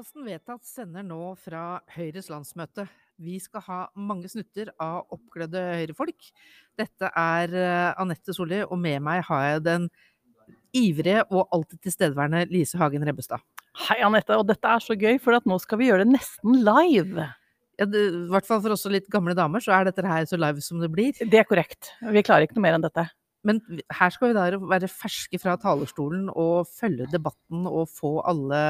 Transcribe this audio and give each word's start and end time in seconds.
Podkasten 0.00 0.24
Vedtatt 0.24 0.64
sender 0.64 1.02
nå 1.04 1.34
fra 1.36 1.82
Høyres 1.92 2.30
landsmøte. 2.32 2.86
Vi 3.20 3.34
skal 3.36 3.60
ha 3.66 3.80
mange 4.00 4.30
snutter 4.32 4.70
av 4.80 5.10
oppglødde 5.12 5.60
Høyre-folk. 5.76 6.30
Dette 6.80 7.10
er 7.20 7.52
eh, 7.52 7.90
Anette 8.00 8.32
Solli, 8.32 8.62
og 8.64 8.80
med 8.80 9.04
meg 9.04 9.20
har 9.26 9.42
jeg 9.44 9.62
den 9.66 9.84
ivrige 10.72 11.26
og 11.28 11.52
alltid 11.52 11.82
tilstedeværende 11.84 12.46
Lise 12.48 12.80
Hagen 12.80 13.04
Rebbestad. 13.04 13.44
Hei, 13.90 13.98
Anette. 14.06 14.40
Og 14.40 14.48
dette 14.48 14.72
er 14.72 14.86
så 14.86 14.96
gøy, 14.96 15.20
for 15.20 15.36
nå 15.36 15.60
skal 15.60 15.82
vi 15.82 15.90
gjøre 15.90 16.08
det 16.08 16.14
nesten 16.14 16.62
live. 16.64 17.28
Ja, 17.76 17.84
det, 17.84 18.06
I 18.08 18.26
hvert 18.32 18.48
fall 18.48 18.64
for 18.64 18.78
oss 18.78 18.88
litt 18.88 19.12
gamle 19.12 19.36
damer, 19.36 19.60
så 19.60 19.76
er 19.76 19.90
dette 19.90 20.08
her 20.08 20.24
så 20.32 20.40
live 20.40 20.64
som 20.64 20.80
det 20.80 20.88
blir. 20.96 21.12
Det 21.20 21.44
er 21.44 21.50
korrekt. 21.52 21.92
Vi 22.00 22.24
klarer 22.24 22.48
ikke 22.48 22.56
noe 22.56 22.70
mer 22.70 22.80
enn 22.80 22.88
dette. 22.88 23.04
Men 23.46 23.60
her 23.96 24.12
skal 24.12 24.30
vi 24.30 24.36
da 24.36 24.58
være 24.68 24.88
ferske 24.92 25.38
fra 25.40 25.54
talerstolen 25.60 26.26
og 26.28 26.68
følge 26.68 27.06
debatten 27.08 27.64
og 27.70 27.88
få 27.88 28.18
alle, 28.28 28.60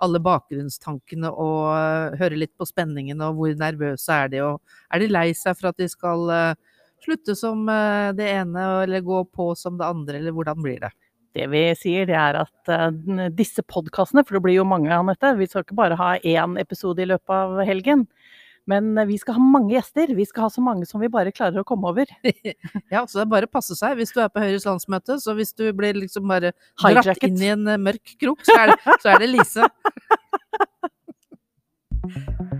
alle 0.00 0.20
bakgrunnstankene 0.24 1.28
og 1.28 1.58
uh, 1.68 2.16
høre 2.20 2.38
litt 2.40 2.54
på 2.56 2.68
spenningen 2.68 3.20
og 3.26 3.36
hvor 3.36 3.58
nervøse 3.60 4.16
er 4.16 4.32
de, 4.32 4.40
og 4.46 4.94
er 4.94 5.04
de 5.04 5.10
lei 5.12 5.26
seg 5.36 5.58
for 5.58 5.72
at 5.72 5.82
de 5.82 5.90
skal 5.92 6.24
uh, 6.32 6.80
slutte 7.04 7.36
som 7.36 7.68
uh, 7.68 8.08
det 8.16 8.30
ene 8.32 8.64
eller 8.86 9.04
gå 9.04 9.20
på 9.36 9.52
som 9.58 9.76
det 9.76 9.90
andre, 9.90 10.16
eller 10.22 10.36
hvordan 10.36 10.64
blir 10.64 10.80
det? 10.86 10.94
Det 11.36 11.46
vi 11.52 11.62
sier, 11.78 12.08
det 12.08 12.16
er 12.18 12.40
at 12.40 12.70
disse 13.38 13.62
podkastene, 13.62 14.24
for 14.26 14.34
det 14.34 14.40
blir 14.42 14.56
jo 14.56 14.64
mange, 14.66 14.90
Anette, 14.90 15.28
vi 15.38 15.46
skal 15.46 15.62
ikke 15.62 15.76
bare 15.78 15.98
ha 16.00 16.08
én 16.26 16.56
episode 16.58 17.04
i 17.04 17.06
løpet 17.06 17.30
av 17.30 17.60
helgen. 17.68 18.02
Men 18.68 18.98
eh, 18.98 19.08
vi 19.08 19.18
skal 19.20 19.36
ha 19.38 19.42
mange 19.42 19.74
gjester. 19.74 20.14
Vi 20.16 20.26
skal 20.28 20.46
ha 20.46 20.50
så 20.52 20.64
mange 20.64 20.86
som 20.88 21.00
vi 21.02 21.10
bare 21.12 21.32
klarer 21.34 21.62
å 21.62 21.66
komme 21.66 21.90
over. 21.92 22.06
ja, 22.94 23.04
så 23.06 23.20
det 23.20 23.24
er 23.24 23.32
bare 23.34 23.48
å 23.48 23.52
passe 23.52 23.76
seg 23.78 23.98
hvis 24.00 24.14
du 24.16 24.20
er 24.22 24.32
på 24.32 24.42
Høyres 24.44 24.68
landsmøte. 24.68 25.18
Så 25.22 25.36
hvis 25.38 25.54
du 25.56 25.68
blir 25.76 25.98
liksom 25.98 26.28
bare 26.30 26.54
dratt 26.80 27.26
inn 27.26 27.40
i 27.40 27.52
en 27.54 27.66
eh, 27.68 27.80
mørk 27.80 28.16
krok, 28.20 28.44
så 28.46 28.58
er 28.64 28.74
det, 28.74 28.80
så 29.02 29.14
er 29.14 29.24
det 29.24 29.30
Lise. 29.34 29.70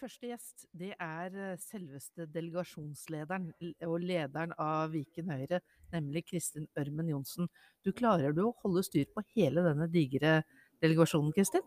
første 0.00 0.30
gjest 0.30 0.64
det 0.76 0.92
er 0.96 1.34
eh, 1.34 1.58
selveste 1.60 2.26
delegasjonslederen 2.32 3.50
og 3.86 3.96
lederen 4.02 4.54
av 4.60 4.94
Viken 4.94 5.28
Høyre, 5.32 5.60
nemlig 5.92 6.24
Kristin 6.30 6.68
Ørmen 6.80 7.10
Johnsen. 7.12 7.50
Du 7.84 7.92
Klarer 7.96 8.34
du 8.36 8.46
å 8.46 8.54
holde 8.64 8.84
styr 8.86 9.10
på 9.12 9.24
hele 9.34 9.64
denne 9.66 9.88
digre 9.92 10.40
delegasjonen, 10.80 11.34
Kristin? 11.36 11.64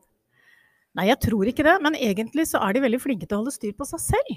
Nei, 0.97 1.07
jeg 1.09 1.21
tror 1.25 1.49
ikke 1.49 1.65
det. 1.65 1.77
Men 1.81 1.97
egentlig 1.97 2.45
så 2.49 2.61
er 2.61 2.75
de 2.75 2.83
veldig 2.83 3.01
flinke 3.01 3.25
til 3.25 3.37
å 3.37 3.43
holde 3.43 3.55
styr 3.55 3.73
på 3.77 3.87
seg 3.89 4.01
selv. 4.03 4.33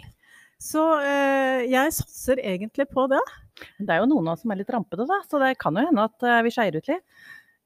Så 0.63 0.83
øh, 1.05 1.65
jeg 1.69 1.93
satser 1.93 2.41
egentlig 2.41 2.87
på 2.89 3.05
det. 3.13 3.21
Det 3.77 3.93
er 3.93 4.01
jo 4.01 4.09
noen 4.09 4.31
av 4.31 4.37
oss 4.37 4.45
som 4.45 4.53
er 4.55 4.63
litt 4.63 4.73
rampete, 4.73 5.05
da. 5.09 5.19
Så 5.29 5.41
det 5.43 5.53
kan 5.61 5.77
jo 5.77 5.85
hende 5.85 6.07
at 6.09 6.25
øh, 6.25 6.39
vi 6.47 6.53
skeier 6.55 6.79
ut 6.79 6.89
litt. 6.89 7.05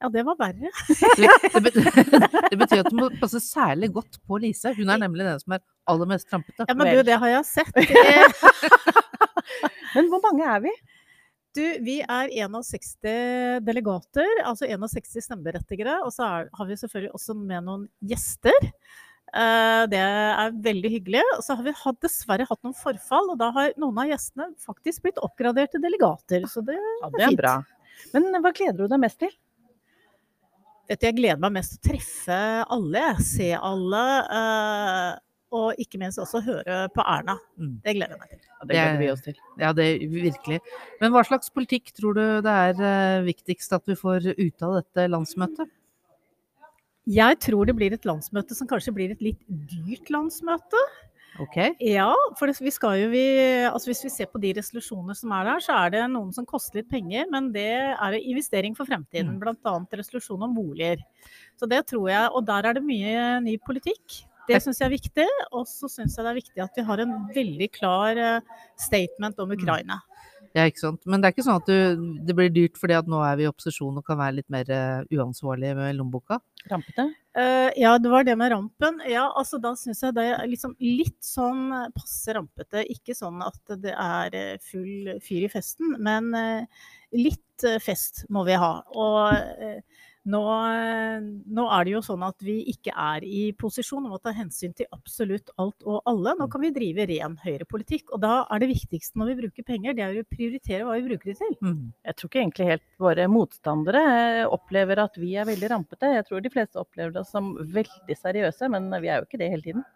Ja, 0.01 0.09
det 0.09 0.23
var 0.25 0.37
verre. 0.41 0.71
det, 1.61 2.57
betyr, 2.57 2.81
at 2.81 2.89
du 2.89 2.97
må 2.97 3.11
passe 3.21 3.41
særlig 3.45 3.91
godt 3.93 4.17
på 4.25 4.39
Lise. 4.41 4.73
Hun 4.79 4.89
er 4.89 5.03
nemlig 5.03 5.27
den 5.27 5.43
som 5.43 5.57
er 5.59 5.61
aller 5.93 6.09
mest 6.09 6.29
trampete. 6.31 6.65
Ja, 6.65 6.77
men 6.77 6.89
du, 6.95 7.03
det 7.05 7.19
har 7.21 7.35
jeg 7.35 7.45
sett. 7.51 7.75
men 9.97 10.09
hvor 10.09 10.23
mange 10.25 10.47
er 10.49 10.65
vi? 10.65 10.73
Du, 11.59 11.63
vi 11.85 11.99
er 12.01 12.33
61 12.33 13.61
delegater, 13.67 14.41
altså 14.47 14.69
61 14.71 15.21
stemmeberettigere. 15.27 15.99
Og 16.07 16.15
så 16.15 16.25
er, 16.25 16.51
har 16.57 16.71
vi 16.71 16.81
selvfølgelig 16.81 17.13
også 17.19 17.37
med 17.37 17.69
noen 17.69 17.85
gjester. 18.01 18.71
Uh, 19.31 19.85
det 19.91 20.01
er 20.01 20.57
veldig 20.65 20.95
hyggelig. 20.97 21.27
Og 21.37 21.45
så 21.45 21.59
har 21.59 21.67
vi 21.67 21.77
hatt, 21.83 22.01
dessverre 22.07 22.49
hatt 22.49 22.63
noen 22.65 22.79
forfall, 22.79 23.35
og 23.35 23.43
da 23.43 23.51
har 23.59 23.77
noen 23.83 24.01
av 24.01 24.15
gjestene 24.15 24.49
faktisk 24.65 25.05
blitt 25.05 25.21
oppgradert 25.21 25.75
til 25.75 25.85
delegater. 25.85 26.49
Så 26.49 26.65
det, 26.65 26.79
ja, 26.79 27.13
det 27.19 27.27
er, 27.27 27.29
fint. 27.35 27.43
bra. 27.43 27.55
Men 28.15 28.33
hva 28.41 28.57
gleder 28.57 28.81
du 28.81 28.89
deg 28.89 29.05
mest 29.05 29.21
til? 29.21 29.37
Du, 30.91 30.97
jeg 31.07 31.15
gleder 31.21 31.39
meg 31.39 31.53
mest 31.55 31.77
til 31.77 31.79
å 31.79 31.89
treffe 31.93 32.39
alle, 32.75 33.03
se 33.23 33.53
alle. 33.55 34.05
Uh, 34.27 35.11
og 35.55 35.83
ikke 35.83 35.99
minst 36.03 36.19
også 36.23 36.41
høre 36.47 36.81
på 36.95 37.03
Erna. 37.03 37.37
Mm. 37.59 37.77
Det 37.85 37.95
gleder 37.95 38.15
jeg 38.17 38.23
meg 38.23 38.33
til. 38.33 38.41
Ja, 38.43 38.65
det 38.65 38.75
gleder 38.75 38.99
vi 38.99 39.11
oss 39.13 39.23
til. 39.23 39.37
Ja, 39.63 39.71
det 39.75 39.87
virkelig. 40.11 40.59
Men 41.03 41.15
hva 41.15 41.23
slags 41.27 41.51
politikk 41.55 41.93
tror 41.95 42.19
du 42.19 42.25
det 42.47 42.57
er 42.67 42.83
uh, 42.83 43.27
viktigst 43.27 43.75
at 43.79 43.87
vi 43.87 43.99
får 43.99 44.33
ut 44.35 44.67
av 44.67 44.81
dette 44.81 45.07
landsmøtet? 45.11 45.71
Jeg 47.11 47.39
tror 47.43 47.71
det 47.71 47.75
blir 47.79 47.95
et 47.95 48.07
landsmøte 48.07 48.55
som 48.59 48.69
kanskje 48.71 48.95
blir 48.95 49.15
et 49.15 49.23
litt 49.25 49.41
dyrt 49.47 50.11
landsmøte. 50.11 50.83
Okay. 51.39 51.75
Ja, 51.79 52.11
for 52.39 52.51
vi 52.51 52.73
skal 52.75 53.05
jo 53.05 53.11
vi, 53.13 53.23
altså 53.69 53.93
hvis 53.93 54.03
vi 54.05 54.11
ser 54.13 54.31
på 54.33 54.41
de 54.43 54.51
resolusjoner 54.57 55.15
som 55.17 55.31
er 55.37 55.47
der, 55.47 55.63
så 55.65 55.77
er 55.85 55.93
det 55.95 56.03
noen 56.11 56.33
som 56.35 56.49
koster 56.49 56.81
litt 56.81 56.91
penger, 56.91 57.29
men 57.31 57.53
det 57.55 57.69
er 57.95 58.19
investering 58.19 58.75
for 58.77 58.89
fremtiden. 58.89 59.37
Mm. 59.37 59.45
Bl.a. 59.45 59.77
resolusjon 60.01 60.49
om 60.49 60.57
boliger. 60.57 61.05
Så 61.61 61.71
det 61.71 61.85
tror 61.93 62.11
jeg, 62.11 62.35
Og 62.35 62.45
der 62.49 62.67
er 62.67 62.77
det 62.77 62.85
mye 62.85 63.39
ny 63.45 63.57
politikk. 63.63 64.25
Det 64.51 64.59
syns 64.63 64.81
jeg 64.81 64.89
er 64.89 64.97
viktig. 64.97 65.29
Og 65.55 65.67
så 65.71 65.89
syns 65.91 66.17
jeg 66.17 66.27
det 66.27 66.31
er 66.33 66.41
viktig 66.41 66.65
at 66.65 66.79
vi 66.79 66.87
har 66.89 67.03
en 67.03 67.17
veldig 67.35 67.69
klar 67.77 68.19
eh, 68.19 68.63
statement 68.81 69.39
om 69.39 69.53
mm. 69.53 69.59
Ukraina. 69.59 70.01
Ja, 70.57 70.65
ikke 70.67 70.83
sant. 70.83 71.05
Men 71.07 71.23
det 71.23 71.29
er 71.29 71.35
ikke 71.35 71.47
sånn 71.47 71.61
at 71.61 71.69
du, 71.71 72.07
det 72.27 72.35
blir 72.35 72.51
dyrt 72.51 72.79
fordi 72.81 72.97
at 72.99 73.09
nå 73.11 73.21
er 73.23 73.37
vi 73.39 73.45
i 73.47 73.51
opposisjon 73.51 74.01
og 74.01 74.07
kan 74.07 74.19
være 74.19 74.41
litt 74.41 74.49
mer 74.51 74.71
uh, 74.75 75.05
uansvarlige 75.15 75.77
med 75.79 75.95
lommeboka? 75.99 76.41
Rampete? 76.73 77.07
Uh, 77.39 77.71
ja, 77.79 77.93
det 78.03 78.11
var 78.11 78.27
det 78.27 78.35
med 78.41 78.51
rampen. 78.51 78.99
Ja, 79.07 79.29
altså 79.39 79.61
da 79.63 79.77
syns 79.79 80.03
jeg 80.03 80.17
det 80.19 80.27
er 80.33 80.51
liksom 80.51 80.75
litt 80.83 81.21
sånn 81.23 81.71
passe 81.95 82.35
rampete. 82.35 82.83
Ikke 82.91 83.15
sånn 83.15 83.39
at 83.47 83.77
det 83.79 83.95
er 83.95 84.35
eh, 84.35 84.57
full 84.73 85.15
fyr 85.23 85.47
i 85.47 85.53
festen, 85.53 85.95
men 86.03 86.35
uh, 86.35 86.91
litt 87.15 87.69
fest 87.85 88.25
må 88.33 88.43
vi 88.49 88.59
ha. 88.59 88.75
Og 88.97 89.79
nå, 90.29 90.41
nå, 91.49 91.63
er 91.73 91.87
det 91.87 91.93
jo 91.95 92.01
sånn 92.05 92.23
at 92.27 92.43
vi 92.45 92.59
ikke 92.69 92.93
er 92.93 93.25
i 93.25 93.47
posisjon 93.57 94.05
om 94.05 94.17
å 94.19 94.21
ta 94.21 94.35
hensyn 94.37 94.75
til 94.77 94.89
absolutt 94.93 95.49
alt 95.63 95.87
og 95.89 96.03
alle. 96.11 96.35
Nå 96.37 96.49
kan 96.53 96.61
vi 96.61 96.73
drive 96.77 97.07
ren 97.09 97.39
høyrepolitikk. 97.41 98.13
Og 98.13 98.21
da 98.21 98.43
er 98.53 98.61
det 98.61 98.69
viktigste 98.75 99.21
når 99.21 99.31
vi 99.31 99.39
bruker 99.39 99.67
penger, 99.71 99.97
det 99.97 100.05
er 100.05 100.21
å 100.21 100.27
prioritere 100.29 100.85
hva 100.85 100.99
vi 100.99 101.07
bruker 101.09 101.33
det 101.33 101.39
til. 101.41 101.57
Mm. 101.65 101.89
Jeg 102.05 102.19
tror 102.19 102.33
ikke 102.33 102.43
egentlig 102.43 102.69
helt 102.75 102.87
våre 103.01 103.27
motstandere 103.33 104.05
eh, 104.19 104.43
opplever 104.45 105.01
at 105.07 105.17
vi 105.21 105.33
er 105.41 105.49
veldig 105.49 105.73
rampete. 105.73 106.13
Jeg 106.19 106.29
tror 106.29 106.45
de 106.45 106.53
fleste 106.53 106.85
opplever 106.85 107.23
oss 107.23 107.33
som 107.33 107.55
veldig 107.57 108.21
seriøse, 108.21 108.69
men 108.77 108.93
vi 109.01 109.09
er 109.09 109.23
jo 109.23 109.31
ikke 109.31 109.41
det 109.41 109.53
hele 109.55 109.69
tiden. 109.71 109.89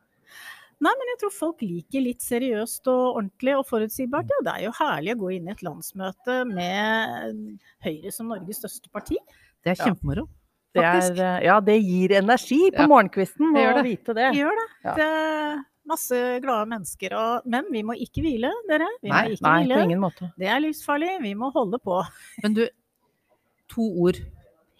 Nei, 0.82 0.90
men 0.90 1.10
jeg 1.12 1.20
tror 1.20 1.32
folk 1.32 1.62
liker 1.62 2.02
litt 2.02 2.24
seriøst 2.24 2.88
og 2.90 3.20
ordentlig 3.20 3.54
og 3.56 3.66
forutsigbart. 3.68 4.32
Ja, 4.32 4.44
det 4.44 4.54
er 4.54 4.64
jo 4.66 4.76
herlig 4.80 5.14
å 5.14 5.20
gå 5.20 5.30
inn 5.36 5.48
i 5.48 5.52
et 5.54 5.62
landsmøte 5.64 6.42
med 6.48 7.60
Høyre 7.84 8.12
som 8.12 8.32
Norges 8.32 8.64
største 8.64 8.90
parti. 8.92 9.20
Det 9.64 9.74
er 9.74 9.80
kjempemoro. 9.80 10.26
Det 10.74 10.82
er, 10.82 11.12
eh, 11.22 11.44
ja, 11.46 11.60
det 11.62 11.76
gir 11.78 12.16
energi 12.18 12.58
på 12.74 12.82
ja. 12.82 12.90
morgenkvisten 12.90 13.54
å 13.54 13.84
vite 13.86 14.16
det. 14.16 14.32
Det 14.34 14.40
gjør 14.40 14.58
det. 14.58 14.66
Ja. 14.82 14.94
det 14.98 15.06
er 15.06 15.62
masse 15.88 16.20
glade 16.42 16.68
mennesker. 16.72 17.14
Og, 17.18 17.48
men 17.54 17.68
vi 17.72 17.84
må 17.86 17.96
ikke 18.00 18.24
hvile, 18.24 18.50
dere. 18.68 18.88
Vi 19.04 19.12
nei, 19.12 19.24
nei, 19.38 19.58
på 19.70 19.82
ingen 19.86 20.02
måte. 20.02 20.30
Det 20.40 20.50
er 20.50 20.62
livsfarlig. 20.64 21.12
Vi 21.22 21.34
må 21.38 21.52
holde 21.54 21.78
på. 21.82 22.00
Men 22.44 22.56
du, 22.58 22.64
to 23.70 23.86
ord 24.06 24.18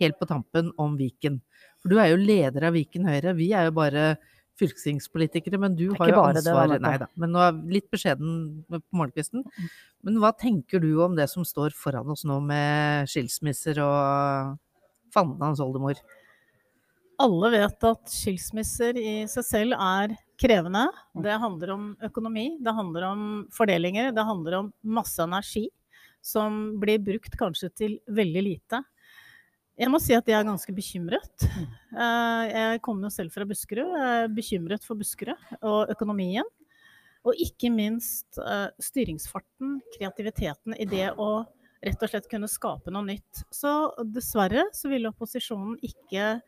helt 0.03 0.19
på 0.19 0.29
tampen 0.29 0.73
om 0.81 0.97
Viken. 0.99 1.39
For 1.83 1.93
du 1.93 2.01
er 2.03 2.11
jo 2.11 2.19
leder 2.19 2.69
av 2.69 2.75
Viken 2.75 3.07
Høyre. 3.07 3.37
Vi 3.39 3.53
er 3.55 3.69
jo 3.69 3.77
bare 3.77 4.15
fylkestingspolitikere, 4.59 5.59
men 5.59 5.75
du 5.75 5.89
har 5.99 6.13
jo 6.13 6.21
ansvar 6.29 6.77
Nei 6.79 6.93
da, 7.03 7.09
men 7.19 7.33
nå 7.35 7.41
er 7.43 7.57
litt 7.75 7.89
beskjeden 7.91 8.63
på 8.71 8.79
morgenkvisten. 8.95 9.43
Mm. 9.43 9.73
Men 10.07 10.21
hva 10.23 10.31
tenker 10.39 10.83
du 10.83 10.93
om 11.03 11.17
det 11.19 11.27
som 11.33 11.47
står 11.47 11.75
foran 11.75 12.13
oss 12.15 12.23
nå 12.29 12.37
med 12.45 13.11
skilsmisser 13.11 13.81
og 13.83 14.55
fanden 15.15 15.43
hans 15.47 15.63
oldemor? 15.63 16.01
Alle 17.23 17.51
vet 17.55 17.87
at 17.87 18.11
skilsmisser 18.11 18.99
i 18.99 19.13
seg 19.31 19.47
selv 19.47 19.79
er 19.79 20.17
krevende. 20.41 20.89
Det 21.23 21.37
handler 21.39 21.75
om 21.77 21.85
økonomi, 22.03 22.49
det 22.59 22.75
handler 22.75 23.07
om 23.13 23.23
fordelinger, 23.55 24.11
det 24.15 24.27
handler 24.27 24.59
om 24.59 24.73
masse 24.83 25.23
energi 25.23 25.69
som 26.25 26.81
blir 26.81 27.03
brukt 27.05 27.37
kanskje 27.39 27.71
til 27.77 27.97
veldig 28.09 28.43
lite. 28.43 28.81
Jeg 29.75 29.91
må 29.91 29.99
si 29.99 30.15
at 30.15 30.27
jeg 30.31 30.39
er 30.39 30.47
ganske 30.47 30.75
bekymret. 30.75 31.49
Eh, 31.95 32.45
jeg 32.51 32.81
kommer 32.83 33.07
jo 33.07 33.15
selv 33.15 33.31
fra 33.31 33.45
Buskerud. 33.47 33.93
Jeg 33.95 34.23
er 34.25 34.33
bekymret 34.35 34.83
for 34.83 34.99
Buskerud 34.99 35.53
og 35.63 35.93
økonomien. 35.93 36.49
Og 37.23 37.39
ikke 37.39 37.71
minst 37.71 38.41
eh, 38.43 38.67
styringsfarten, 38.83 39.77
kreativiteten 39.95 40.75
i 40.75 40.89
det 40.91 41.13
å 41.15 41.45
rett 41.85 42.03
og 42.03 42.11
slett 42.11 42.29
kunne 42.31 42.51
skape 42.51 42.93
noe 42.95 43.07
nytt. 43.07 43.45
Så 43.53 43.71
dessverre 44.15 44.67
så 44.75 44.91
vil 44.93 45.09
opposisjonen 45.11 45.77
ikke 45.85 46.39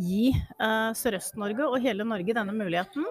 gi 0.00 0.30
uh, 0.60 0.92
Sørøst-Norge 0.96 1.66
og 1.66 1.82
hele 1.84 2.06
Norge 2.06 2.36
denne 2.36 2.54
muligheten. 2.56 3.04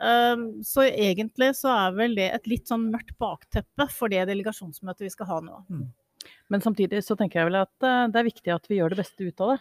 Um, 0.00 0.44
så 0.64 0.86
egentlig 0.88 1.52
så 1.58 1.72
er 1.74 1.96
vel 1.96 2.16
det 2.16 2.30
et 2.32 2.46
litt 2.48 2.70
sånn 2.70 2.88
mørkt 2.92 3.16
bakteppe 3.20 3.86
for 3.92 4.12
det 4.12 4.24
delegasjonsmøtet 4.30 5.06
vi 5.06 5.12
skal 5.12 5.28
ha 5.28 5.40
nå. 5.44 5.58
Mm. 5.68 5.88
Men 6.52 6.64
samtidig 6.64 7.02
så 7.04 7.16
tenker 7.16 7.40
jeg 7.40 7.50
vel 7.50 7.60
at 7.62 7.74
uh, 7.84 8.06
det 8.10 8.20
er 8.20 8.30
viktig 8.30 8.54
at 8.54 8.70
vi 8.70 8.80
gjør 8.80 8.94
det 8.94 9.02
beste 9.02 9.28
ut 9.28 9.44
av 9.44 9.54
det. 9.54 9.60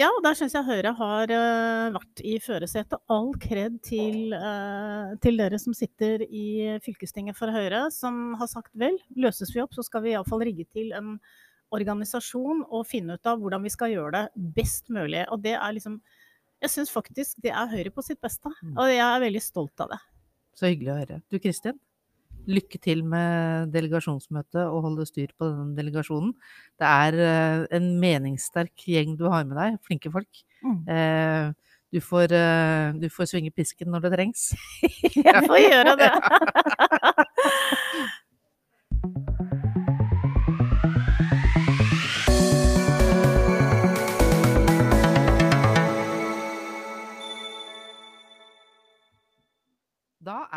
Ja, 0.00 0.08
der 0.24 0.36
syns 0.38 0.54
jeg 0.56 0.64
Høyre 0.64 0.94
har 0.96 1.28
uh, 1.28 1.90
vært 1.92 2.22
i 2.24 2.38
førersetet. 2.40 3.02
All 3.12 3.34
kred 3.42 3.74
til, 3.84 4.32
uh, 4.32 5.12
til, 5.20 5.36
dere 5.36 5.58
som 5.60 5.74
sitter 5.76 6.22
i 6.24 6.78
fylkestinget 6.80 7.36
for 7.36 7.52
Høyre, 7.52 7.82
som 7.92 8.32
har 8.40 8.48
sagt 8.48 8.72
vel, 8.80 8.96
løses 9.20 9.52
vi 9.52 9.60
opp, 9.60 9.76
så 9.76 9.84
skal 9.84 10.06
vi 10.06 10.14
iallfall 10.14 10.40
rigge 10.46 10.64
til 10.72 10.94
en 10.96 11.18
organisasjon 11.76 12.64
og 12.64 12.88
finne 12.88 13.18
ut 13.18 13.28
av 13.28 13.42
hvordan 13.42 13.66
vi 13.66 13.74
skal 13.74 13.92
gjøre 13.92 14.14
det 14.16 14.48
best 14.56 14.88
mulig. 14.88 15.26
Og 15.28 15.44
det 15.44 15.58
er 15.58 15.76
liksom 15.76 16.00
Jeg 16.60 16.72
syns 16.74 16.90
faktisk 16.92 17.38
det 17.44 17.52
er 17.52 17.68
Høyre 17.68 17.92
på 17.92 18.04
sitt 18.04 18.20
beste. 18.20 18.48
Mm. 18.62 18.74
Og 18.80 18.88
jeg 18.88 19.04
er 19.04 19.22
veldig 19.26 19.44
stolt 19.44 19.84
av 19.84 19.92
det. 19.92 20.00
Så 20.56 20.72
hyggelig 20.72 20.92
å 20.92 20.98
høre. 20.98 21.20
Du 21.28 21.38
Kristin? 21.40 21.76
Lykke 22.48 22.80
til 22.82 23.02
med 23.06 23.70
delegasjonsmøtet 23.74 24.62
og 24.62 24.84
holde 24.86 25.06
styr 25.08 25.32
på 25.38 25.48
den 25.50 25.74
delegasjonen. 25.76 26.32
Det 26.80 26.88
er 26.88 27.18
uh, 27.20 27.66
en 27.76 27.90
meningssterk 28.00 28.86
gjeng 28.86 29.16
du 29.18 29.26
har 29.32 29.44
med 29.48 29.58
deg, 29.60 29.80
flinke 29.86 30.12
folk. 30.12 30.44
Mm. 30.64 30.78
Uh, 30.88 31.76
du, 31.92 32.00
får, 32.04 32.32
uh, 32.36 32.96
du 33.00 33.08
får 33.12 33.32
svinge 33.32 33.52
pisken 33.54 33.90
når 33.92 34.06
det 34.06 34.14
trengs. 34.16 34.50
Jeg 35.28 35.44
får 35.46 35.60
gjøre 35.66 35.96
det. 36.00 36.12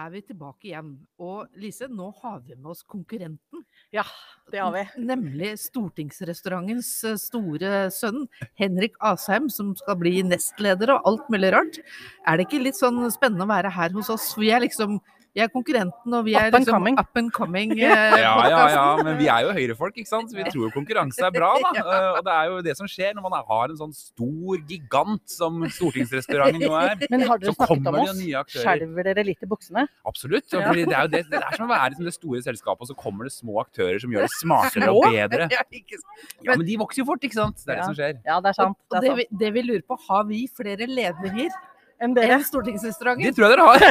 er 0.03 0.11
vi 0.13 0.21
tilbake 0.25 0.69
igjen. 0.69 0.94
Og 1.21 1.47
Lise, 1.59 1.88
nå 1.91 2.09
har 2.21 2.41
vi 2.44 2.55
med 2.55 2.71
oss 2.73 2.83
konkurrenten. 2.88 3.63
Ja, 3.94 4.03
det 4.51 4.61
har 4.61 4.73
vi. 4.75 4.83
Nemlig 5.05 5.53
stortingsrestaurantens 5.61 6.91
eh, 7.07 7.17
store 7.21 7.88
sønn, 7.94 8.25
Henrik 8.59 8.97
Asheim, 9.03 9.50
som 9.53 9.73
skal 9.79 10.00
bli 10.01 10.19
nestleder 10.27 10.95
og 10.95 11.09
alt 11.09 11.33
mulig 11.33 11.53
rart. 11.55 11.81
Er 12.27 12.39
det 12.39 12.47
ikke 12.47 12.63
litt 12.63 12.79
sånn 12.79 13.03
spennende 13.13 13.47
å 13.47 13.53
være 13.53 13.73
her 13.73 13.94
hos 13.95 14.11
oss? 14.13 14.31
Vi 14.39 14.51
er 14.53 14.65
liksom 14.65 15.00
vi 15.33 15.41
er 15.41 15.50
konkurrenten, 15.50 16.13
og 16.13 16.27
vi 16.27 16.35
er 16.38 16.51
liksom 16.53 16.75
coming. 16.75 16.97
up 17.01 17.18
and 17.18 17.31
coming. 17.33 17.71
Eh, 17.83 18.19
ja, 18.21 18.33
ja, 18.47 18.59
ja, 18.69 18.83
men 19.03 19.18
vi 19.18 19.27
er 19.31 19.44
jo 19.45 19.53
høyrefolk, 19.56 19.95
ikke 19.97 20.09
sant. 20.09 20.30
Så 20.30 20.38
vi 20.38 20.45
tror 20.53 20.69
konkurranse 20.74 21.24
er 21.25 21.33
bra, 21.33 21.51
da. 21.62 21.71
Uh, 21.83 22.18
og 22.18 22.21
det 22.25 22.33
er 22.33 22.45
jo 22.50 22.59
det 22.65 22.74
som 22.77 22.88
skjer 22.89 23.15
når 23.18 23.24
man 23.25 23.33
har 23.47 23.71
en 23.71 23.77
sånn 23.80 23.94
stor 23.95 24.62
gigant 24.69 25.21
som 25.30 25.57
stortingsrestauranten 25.75 26.62
nå 26.63 26.71
er. 26.80 26.94
Men 27.12 27.25
har 27.27 27.41
dere 27.41 27.53
snakket 27.57 27.89
om 27.89 27.97
oss? 28.03 28.21
Skjelver 28.53 29.09
dere 29.09 29.25
litt 29.25 29.44
i 29.44 29.50
buksene? 29.50 29.85
Absolutt. 30.09 30.47
Ja. 30.53 30.63
Fordi 30.69 30.85
det 30.88 30.95
er 30.97 31.07
jo 31.07 31.12
det, 31.15 31.24
det 31.33 31.41
er 31.41 31.57
som 31.57 31.68
å 31.68 31.74
være 31.74 31.97
i 31.97 32.07
det 32.07 32.15
store 32.15 32.44
selskapet, 32.45 32.85
og 32.85 32.94
så 32.94 32.97
kommer 33.00 33.30
det 33.30 33.33
små 33.35 33.59
aktører 33.63 34.00
som 34.03 34.13
gjør 34.13 34.30
det 34.30 34.33
smartere 34.38 34.94
og 34.94 35.09
bedre. 35.09 35.50
Ja, 35.51 36.53
men 36.53 36.65
de 36.69 36.80
vokser 36.81 37.03
jo 37.03 37.09
fort, 37.09 37.25
ikke 37.25 37.41
sant. 37.41 37.62
Det 37.65 37.74
er 37.74 37.81
det 37.81 37.89
som 37.89 38.00
skjer. 38.00 38.18
Ja, 38.21 38.39
det 38.39 38.53
er 38.53 38.59
sant. 38.62 38.80
Det, 38.88 39.01
er 39.01 39.07
sant. 39.09 39.09
Og 39.09 39.09
det, 39.09 39.13
vi, 39.19 39.44
det 39.44 39.53
vi 39.57 39.68
lurer 39.68 39.85
på, 39.89 40.00
har 40.07 40.25
vi 40.30 40.44
flere 40.62 40.89
ledninger? 40.89 41.53
Enn 42.01 42.16
dere? 42.18 42.38
Enn 42.38 42.45
stortingsrestauranten? 42.48 43.25
De 43.25 43.34
tror 43.36 43.45
jeg 43.48 43.54
dere 43.54 43.66
har. 43.68 43.78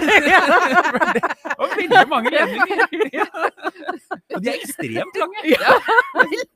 det 1.13 1.55
var 1.59 1.77
veldig 1.77 2.03
mange 2.11 2.33
ledninger. 2.35 3.29
Og 4.33 4.43
de 4.43 4.51
er 4.53 4.59
ekstremt 4.59 5.21
lange. 5.23 5.45
Ja. 5.53 5.77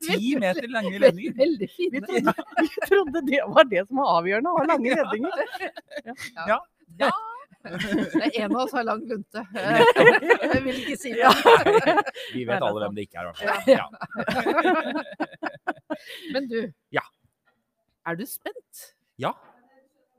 Ti 0.07 0.33
meter 0.41 0.67
lange 0.73 0.97
ledninger. 1.05 1.37
Veldig 1.39 1.69
fine. 1.75 1.93
Vi 1.95 2.03
trodde, 2.07 2.35
vi 2.59 2.67
trodde, 2.89 3.23
det 3.31 3.41
var 3.55 3.71
det 3.71 3.87
som 3.87 4.03
var 4.03 4.13
avgjørende, 4.19 4.51
å 4.51 4.61
ha 4.61 4.67
lange 4.73 4.99
ledninger. 4.99 5.33
Ja. 6.03 6.13
ja. 6.53 6.59
ja. 7.05 7.15
Det 7.67 8.23
er 8.23 8.35
en 8.45 8.53
av 8.53 8.61
oss 8.61 8.73
har 8.75 8.85
lang 8.87 9.01
lunte. 9.09 9.43
Jeg 9.57 10.61
vil 10.63 10.77
ikke 10.83 10.97
si 10.99 11.11
det. 11.17 11.27
Vi 12.33 12.45
vet 12.47 12.63
alle 12.63 12.79
hvem 12.83 12.95
det 12.95 13.07
ikke 13.07 13.19
er, 13.19 13.25
i 13.25 13.27
hvert 13.27 13.39
fall. 13.41 13.97
Men 16.35 16.47
du, 16.51 16.59
ja. 16.95 17.03
er 18.07 18.19
du 18.19 18.25
spent? 18.29 18.91
Ja. 19.19 19.33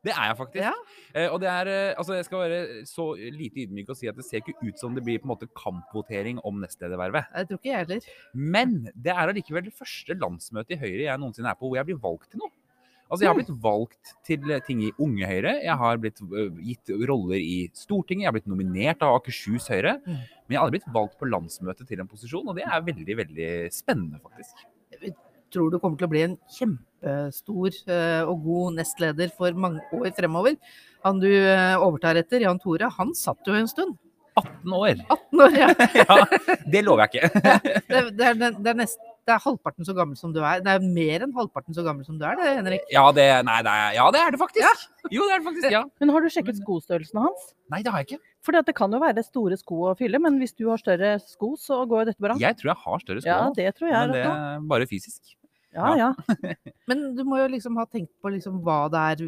Det 0.08 0.14
er 0.14 0.30
jeg 0.30 0.36
faktisk. 0.38 0.62
Ja. 0.64 0.74
Eh, 1.14 1.28
og 1.28 1.40
det 1.42 1.50
er, 1.52 1.70
eh, 1.72 1.94
altså 2.00 2.16
jeg 2.16 2.26
skal 2.28 2.44
være 2.44 2.60
så 2.88 3.08
lite 3.16 3.64
ydmyk 3.64 3.92
og 3.92 3.98
si 3.98 4.10
at 4.10 4.18
det 4.18 4.26
ser 4.26 4.42
ikke 4.42 4.56
ut 4.64 4.80
som 4.80 4.96
det 4.96 5.04
blir 5.06 5.20
på 5.20 5.28
en 5.28 5.34
måte 5.34 5.50
kampvotering 5.58 6.40
om 6.48 6.62
nestledervervet. 6.62 7.28
Jeg 7.34 7.50
tror 7.50 7.60
ikke 7.60 7.72
jeg 7.72 7.82
heller. 7.84 8.08
Men 8.56 8.78
det 8.94 9.12
er 9.14 9.26
allikevel 9.26 9.68
det 9.68 9.76
første 9.76 10.16
landsmøtet 10.18 10.78
i 10.78 10.80
Høyre 10.80 11.04
jeg 11.10 11.22
noensinne 11.22 11.52
er 11.52 11.60
på 11.60 11.68
hvor 11.68 11.78
jeg 11.80 11.90
blir 11.90 12.00
valgt 12.02 12.32
til 12.32 12.44
noe. 12.44 12.54
Altså 13.08 13.24
Jeg 13.24 13.30
har 13.30 13.38
blitt 13.38 13.62
valgt 13.64 14.10
til 14.28 14.50
ting 14.66 14.82
i 14.84 14.90
Unge 15.00 15.24
Høyre, 15.24 15.54
jeg 15.64 15.76
har 15.80 15.96
blitt 15.96 16.18
uh, 16.20 16.58
gitt 16.60 16.90
roller 17.08 17.40
i 17.40 17.70
Stortinget, 17.72 18.26
jeg 18.26 18.28
har 18.28 18.34
blitt 18.36 18.50
nominert 18.52 19.00
av 19.06 19.16
Akershus 19.16 19.70
Høyre. 19.72 19.94
Mm. 20.04 20.18
Men 20.18 20.52
jeg 20.52 20.60
har 20.60 20.66
aldri 20.66 20.76
blitt 20.76 20.92
valgt 20.92 21.16
på 21.16 21.30
landsmøtet 21.30 21.88
til 21.88 22.02
en 22.04 22.10
posisjon, 22.10 22.52
og 22.52 22.60
det 22.60 22.66
er 22.68 22.84
veldig, 22.84 23.16
veldig 23.22 23.48
spennende, 23.72 24.20
faktisk 24.20 24.60
tror 25.52 25.72
du 25.72 25.78
kommer 25.80 25.98
til 25.98 26.08
å 26.08 26.12
bli 26.12 26.24
en 26.26 26.36
kjempestor 26.52 26.87
eh, 27.04 28.22
og 28.24 28.44
god 28.44 28.78
nestleder 28.80 29.32
for 29.36 29.54
mange 29.54 29.84
år 29.94 30.10
fremover. 30.16 30.58
Han 31.06 31.22
du 31.22 31.30
eh, 31.30 31.76
overtar 31.78 32.18
etter, 32.18 32.42
Jan 32.42 32.58
Tore, 32.62 32.90
han 32.98 33.14
satt 33.14 33.46
jo 33.46 33.54
en 33.54 33.70
stund. 33.70 33.96
18 34.38 34.72
år. 34.72 34.98
18 35.08 35.44
år, 35.44 35.54
ja. 35.58 35.68
ja 36.02 36.16
det 36.70 36.82
lover 36.86 37.06
jeg 37.06 37.22
ikke. 37.22 37.42
det, 37.88 38.02
det, 38.18 38.26
er, 38.26 38.36
det, 38.38 38.70
er 38.70 38.76
nest, 38.78 39.00
det, 39.26 39.34
er, 39.34 39.40
halvparten 39.42 39.86
så 39.86 39.94
gammel 39.96 40.18
som 40.18 40.32
du 40.34 40.40
er. 40.42 40.62
Det 40.64 40.74
er 40.74 40.84
mer 40.84 41.26
enn 41.26 41.34
halvparten 41.36 41.76
så 41.76 41.84
gammel 41.86 42.06
som 42.06 42.18
du 42.20 42.26
er, 42.28 42.38
det, 42.38 42.52
Henrik. 42.60 42.84
Ja, 42.94 43.04
det, 43.14 43.26
nei, 43.48 43.58
er, 43.62 43.96
ja, 43.98 44.06
det 44.14 44.22
er 44.22 44.34
det 44.34 44.42
faktisk. 44.42 44.64
Ja. 44.64 45.08
Jo, 45.14 45.26
det 45.26 45.34
er 45.34 45.42
det 45.42 45.48
faktisk, 45.48 45.70
ja. 45.74 45.84
Men 46.02 46.14
har 46.14 46.24
du 46.24 46.30
sjekket 46.32 46.60
skostørrelsen 46.62 47.22
hans? 47.24 47.50
Nei, 47.72 47.82
det 47.84 47.94
har 47.94 48.04
jeg 48.04 48.12
ikke. 48.12 48.22
For 48.46 48.54
det 48.56 48.76
kan 48.78 48.94
jo 48.94 49.02
være 49.02 49.24
store 49.26 49.58
sko 49.60 49.90
å 49.90 49.96
fylle, 49.98 50.20
men 50.22 50.38
hvis 50.40 50.54
du 50.56 50.68
har 50.70 50.80
større 50.80 51.16
sko, 51.24 51.52
så 51.60 51.82
går 51.90 52.12
dette 52.12 52.22
bra. 52.22 52.38
Jeg 52.40 52.58
tror 52.60 52.74
jeg 52.74 52.82
har 52.84 53.04
større 53.04 53.24
sko, 53.24 53.32
ja, 53.32 53.42
det 53.56 53.74
tror 53.76 53.90
jeg 53.90 53.98
men 53.98 54.16
det 54.16 54.24
er 54.28 54.64
bare 54.70 54.88
fysisk. 54.88 55.37
Ja, 55.76 55.92
ja. 55.98 56.12
Men 56.88 57.10
du 57.16 57.24
må 57.28 57.40
jo 57.42 57.50
liksom 57.52 57.76
ha 57.80 57.86
tenkt 57.90 58.14
på 58.22 58.32
liksom 58.32 58.62
hva 58.64 58.86
det 58.92 59.04
er 59.12 59.26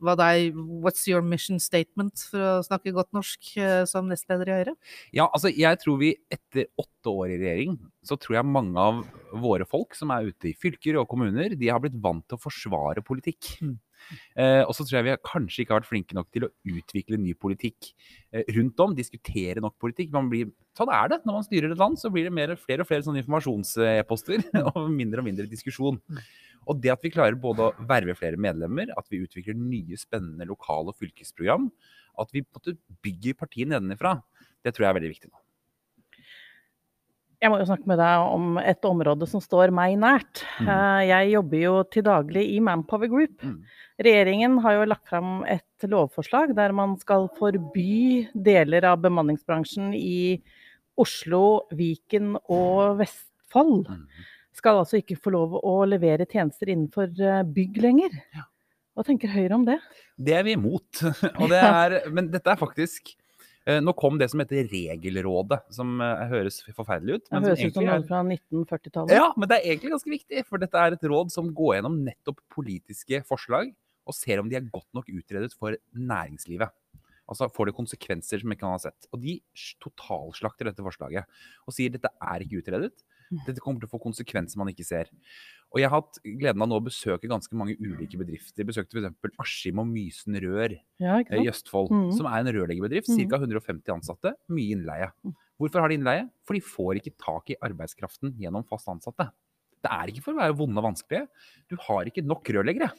hva 0.00 0.14
det 0.16 0.26
er 0.26 0.60
What's 0.80 1.04
your 1.10 1.20
mission 1.24 1.60
statement, 1.60 2.22
for 2.30 2.40
å 2.40 2.64
snakke 2.64 2.94
godt 2.96 3.10
norsk, 3.16 3.50
eh, 3.60 3.82
som 3.88 4.08
nestleder 4.08 4.48
i 4.48 4.56
Høyre? 4.60 4.74
Ja, 5.16 5.26
altså 5.28 5.52
jeg 5.52 5.80
tror 5.82 5.98
vi 6.00 6.14
etter 6.32 6.70
åtte 6.80 7.12
år 7.12 7.34
i 7.34 7.38
regjering, 7.42 7.76
så 8.06 8.16
tror 8.20 8.38
jeg 8.38 8.48
mange 8.48 8.80
av 8.80 9.02
våre 9.42 9.68
folk 9.68 9.96
som 9.98 10.12
er 10.14 10.30
ute 10.30 10.50
i 10.50 10.56
fylker 10.56 11.00
og 11.00 11.08
kommuner, 11.10 11.52
de 11.52 11.68
har 11.68 11.82
blitt 11.84 11.98
vant 12.00 12.24
til 12.26 12.40
å 12.40 12.44
forsvare 12.46 13.04
politikk. 13.04 13.52
Mm. 13.60 13.76
Eh, 14.34 14.62
og 14.64 14.74
så 14.76 14.84
tror 14.84 14.98
jeg 14.98 15.06
vi 15.08 15.16
kanskje 15.26 15.62
ikke 15.62 15.74
har 15.74 15.82
vært 15.82 15.90
flinke 15.90 16.16
nok 16.16 16.28
til 16.34 16.46
å 16.46 16.50
utvikle 16.72 17.20
ny 17.20 17.34
politikk 17.38 17.92
eh, 18.34 18.44
rundt 18.56 18.82
om. 18.84 18.96
Diskutere 18.98 19.62
nok 19.62 19.76
politikk. 19.82 20.12
Blir, 20.30 20.50
sånn 20.78 20.92
er 20.94 21.12
det 21.12 21.20
når 21.24 21.38
man 21.38 21.46
styrer 21.46 21.74
et 21.74 21.82
land. 21.82 21.98
Så 22.00 22.12
blir 22.12 22.28
det 22.28 22.34
mer, 22.36 22.54
flere 22.60 22.84
og 22.84 22.90
flere 22.90 23.06
sånne 23.06 23.22
informasjons-e-poster 23.24 24.46
og 24.74 24.86
mindre 24.92 25.24
og 25.24 25.28
mindre 25.30 25.48
diskusjon. 25.50 26.00
Og 26.68 26.80
det 26.82 26.92
at 26.92 27.04
vi 27.04 27.12
klarer 27.12 27.38
både 27.40 27.70
å 27.70 27.86
verve 27.88 28.16
flere 28.18 28.40
medlemmer, 28.40 28.92
at 28.98 29.06
vi 29.12 29.22
utvikler 29.24 29.56
nye, 29.56 29.96
spennende 30.00 30.48
lokale 30.48 30.92
fylkesprogram, 30.96 31.70
at 32.20 32.34
vi 32.34 32.44
bygger 33.00 33.38
partiet 33.38 33.70
nedenifra, 33.70 34.18
det 34.60 34.74
tror 34.74 34.86
jeg 34.86 34.92
er 34.92 34.98
veldig 35.00 35.14
viktig 35.14 35.30
nå. 35.30 35.40
Jeg 37.40 37.48
må 37.48 37.56
jo 37.56 37.66
snakke 37.70 37.88
med 37.88 37.96
deg 37.96 38.30
om 38.34 38.58
et 38.60 38.84
område 38.84 39.24
som 39.28 39.40
står 39.40 39.70
meg 39.72 39.94
nært. 40.00 40.42
Mm. 40.60 40.66
Eh, 40.68 41.02
jeg 41.08 41.30
jobber 41.34 41.62
jo 41.62 41.76
til 41.88 42.04
daglig 42.04 42.42
i 42.52 42.58
Manpower 42.60 43.08
Group. 43.08 43.40
Mm. 43.40 43.54
Regjeringen 44.04 44.58
har 44.64 44.76
jo 44.76 44.88
lagt 44.90 45.08
fram 45.08 45.30
et 45.48 45.88
lovforslag 45.88 46.52
der 46.58 46.74
man 46.76 46.98
skal 47.00 47.30
forby 47.38 48.26
deler 48.34 48.90
av 48.90 49.00
bemanningsbransjen 49.06 49.94
i 49.96 50.36
Oslo, 51.00 51.64
Viken 51.72 52.34
og 52.42 53.00
Vestfold. 53.00 53.88
Mm. 53.88 54.04
Skal 54.60 54.82
altså 54.82 55.00
ikke 55.00 55.16
få 55.16 55.32
lov 55.32 55.56
å 55.64 55.78
levere 55.88 56.28
tjenester 56.28 56.68
innenfor 56.68 57.08
eh, 57.08 57.40
bygg 57.56 57.80
lenger. 57.80 58.20
Hva 58.92 59.06
tenker 59.06 59.32
Høyre 59.32 59.56
om 59.56 59.64
det? 59.64 59.78
Det 60.20 60.36
er 60.36 60.44
vi 60.44 60.58
imot. 60.58 61.00
Det 61.48 61.56
er, 61.56 62.02
men 62.12 62.28
dette 62.28 62.52
er 62.52 62.60
faktisk 62.60 63.14
nå 63.84 63.92
kom 63.98 64.16
det 64.20 64.30
som 64.32 64.40
heter 64.40 64.68
Regelrådet, 64.70 65.60
som 65.74 66.00
eh, 66.00 66.24
høres 66.30 66.62
forferdelig 66.76 67.18
ut. 67.20 67.26
Men 67.30 67.44
det 67.44 67.52
høres 67.52 67.66
ut 67.66 67.76
som 67.76 67.86
noe 67.86 68.06
fra 68.08 68.22
1940-tallet. 68.24 69.14
Ja, 69.18 69.28
men 69.36 69.50
det 69.50 69.58
er 69.58 69.68
egentlig 69.68 69.92
ganske 69.94 70.14
viktig. 70.14 70.44
For 70.48 70.62
dette 70.62 70.80
er 70.80 70.96
et 70.96 71.06
råd 71.12 71.32
som 71.34 71.52
går 71.56 71.76
gjennom 71.76 72.00
nettopp 72.06 72.40
politiske 72.54 73.22
forslag, 73.28 73.74
og 74.08 74.16
ser 74.16 74.40
om 74.42 74.48
de 74.50 74.56
er 74.58 74.70
godt 74.72 74.88
nok 74.96 75.10
utredet 75.12 75.52
for 75.54 75.76
næringslivet. 75.92 76.72
Altså 77.30 77.46
får 77.54 77.70
det 77.70 77.76
konsekvenser 77.76 78.42
som 78.42 78.56
ikke 78.56 78.72
har 78.72 78.82
sett. 78.82 79.06
Og 79.14 79.22
de 79.22 79.36
totalslakter 79.84 80.66
dette 80.66 80.82
forslaget 80.82 81.28
og 81.68 81.76
sier 81.76 81.92
dette 81.94 82.10
er 82.10 82.42
ikke 82.42 82.64
utredet. 82.64 83.04
Mm. 83.30 83.44
Dette 83.46 83.62
kommer 83.62 83.78
til 83.82 83.86
å 83.86 83.92
få 83.92 84.00
konsekvenser 84.02 84.58
man 84.58 84.72
ikke 84.72 84.88
ser. 84.88 85.12
Og 85.70 85.78
jeg 85.78 85.86
har 85.86 86.00
hatt 86.00 86.18
gleden 86.24 86.64
av 86.64 86.70
nå 86.70 86.78
å 86.80 86.82
besøke 86.82 87.30
ganske 87.30 87.54
mange 87.54 87.76
ulike 87.78 88.18
bedrifter. 88.18 88.62
Jeg 88.62 88.68
besøkte 88.72 88.98
f.eks. 88.98 89.36
Askim 89.42 89.78
og 89.78 89.86
Mysen 89.86 90.38
Rør 90.42 90.74
ja, 90.74 91.20
i 91.22 91.44
Østfold, 91.50 91.92
mm. 91.94 92.08
som 92.18 92.26
er 92.26 92.42
en 92.42 92.50
rørleggerbedrift. 92.56 93.12
Ca. 93.14 93.38
150 93.38 93.94
ansatte, 93.94 94.34
mye 94.50 94.74
innleie. 94.74 95.12
Mm. 95.22 95.36
Hvorfor 95.60 95.84
har 95.84 95.92
de 95.92 96.00
innleie? 96.00 96.26
For 96.48 96.58
de 96.58 96.64
får 96.64 96.98
ikke 96.98 97.14
tak 97.22 97.54
i 97.54 97.58
arbeidskraften 97.62 98.34
gjennom 98.40 98.66
fast 98.66 98.90
ansatte. 98.90 99.28
Det 99.80 99.92
er 99.94 100.10
ikke 100.10 100.24
for 100.26 100.34
å 100.34 100.42
være 100.42 100.58
vonde 100.58 100.82
og 100.82 100.90
vanskelige. 100.90 101.28
Du 101.70 101.78
har 101.86 102.08
ikke 102.08 102.26
nok 102.26 102.50
rørleggere. 102.52 102.90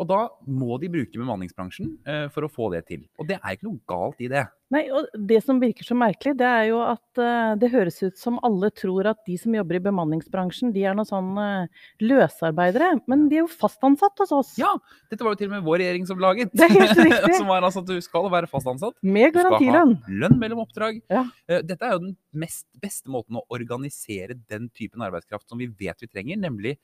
Og 0.00 0.08
da 0.08 0.20
må 0.48 0.78
de 0.80 0.88
bruke 0.92 1.18
bemanningsbransjen 1.20 1.90
uh, 2.06 2.26
for 2.32 2.46
å 2.46 2.52
få 2.52 2.70
det 2.72 2.86
til. 2.88 3.04
Og 3.20 3.28
det 3.28 3.36
er 3.40 3.56
ikke 3.56 3.68
noe 3.68 3.82
galt 3.90 4.22
i 4.24 4.30
det. 4.32 4.46
Nei, 4.70 4.84
og 4.94 5.08
Det 5.26 5.40
som 5.42 5.58
virker 5.58 5.86
så 5.86 5.96
merkelig, 5.98 6.36
det 6.38 6.46
er 6.46 6.68
jo 6.68 6.78
at 6.84 7.18
uh, 7.18 7.56
det 7.58 7.72
høres 7.72 7.96
ut 8.04 8.18
som 8.18 8.38
alle 8.46 8.70
tror 8.70 9.08
at 9.10 9.18
de 9.26 9.34
som 9.40 9.54
jobber 9.56 9.80
i 9.80 9.82
bemanningsbransjen, 9.82 10.70
de 10.74 10.84
er 10.86 10.94
noen 10.94 11.08
sånn 11.08 11.32
uh, 11.34 11.86
løsarbeidere. 12.04 12.92
Men 13.10 13.26
de 13.30 13.40
er 13.40 13.42
jo 13.42 13.50
fast 13.50 13.82
ansatt 13.86 14.22
hos 14.22 14.34
oss. 14.36 14.52
Ja, 14.60 14.70
dette 15.10 15.26
var 15.26 15.34
jo 15.34 15.40
til 15.40 15.50
og 15.50 15.56
med 15.56 15.66
vår 15.66 15.82
regjering 15.82 16.06
som 16.06 16.22
laget. 16.22 16.54
Det 16.54 16.68
er 16.68 16.76
helt 16.76 17.02
riktig. 17.02 17.34
som 17.40 17.50
var 17.50 17.66
altså 17.66 17.82
at 17.82 17.90
du 17.90 17.98
skal 18.04 18.30
være 18.30 18.50
fast 18.50 18.70
ansatt. 18.70 18.94
Med 19.02 19.34
garantilønn. 19.34 19.96
Du 19.96 20.04
skal 20.04 20.14
ha 20.14 20.22
lønn 20.22 20.38
mellom 20.44 20.62
oppdrag. 20.62 21.02
Ja. 21.10 21.26
Uh, 21.50 21.58
dette 21.66 21.90
er 21.90 21.96
jo 21.96 22.04
den 22.06 22.14
mest, 22.30 22.68
beste 22.78 23.10
måten 23.10 23.42
å 23.42 23.44
organisere 23.50 24.38
den 24.38 24.70
typen 24.70 25.02
arbeidskraft 25.02 25.50
som 25.50 25.58
vi 25.58 25.66
vet 25.66 25.98
vi 25.98 26.10
trenger, 26.10 26.38
nemlig 26.46 26.78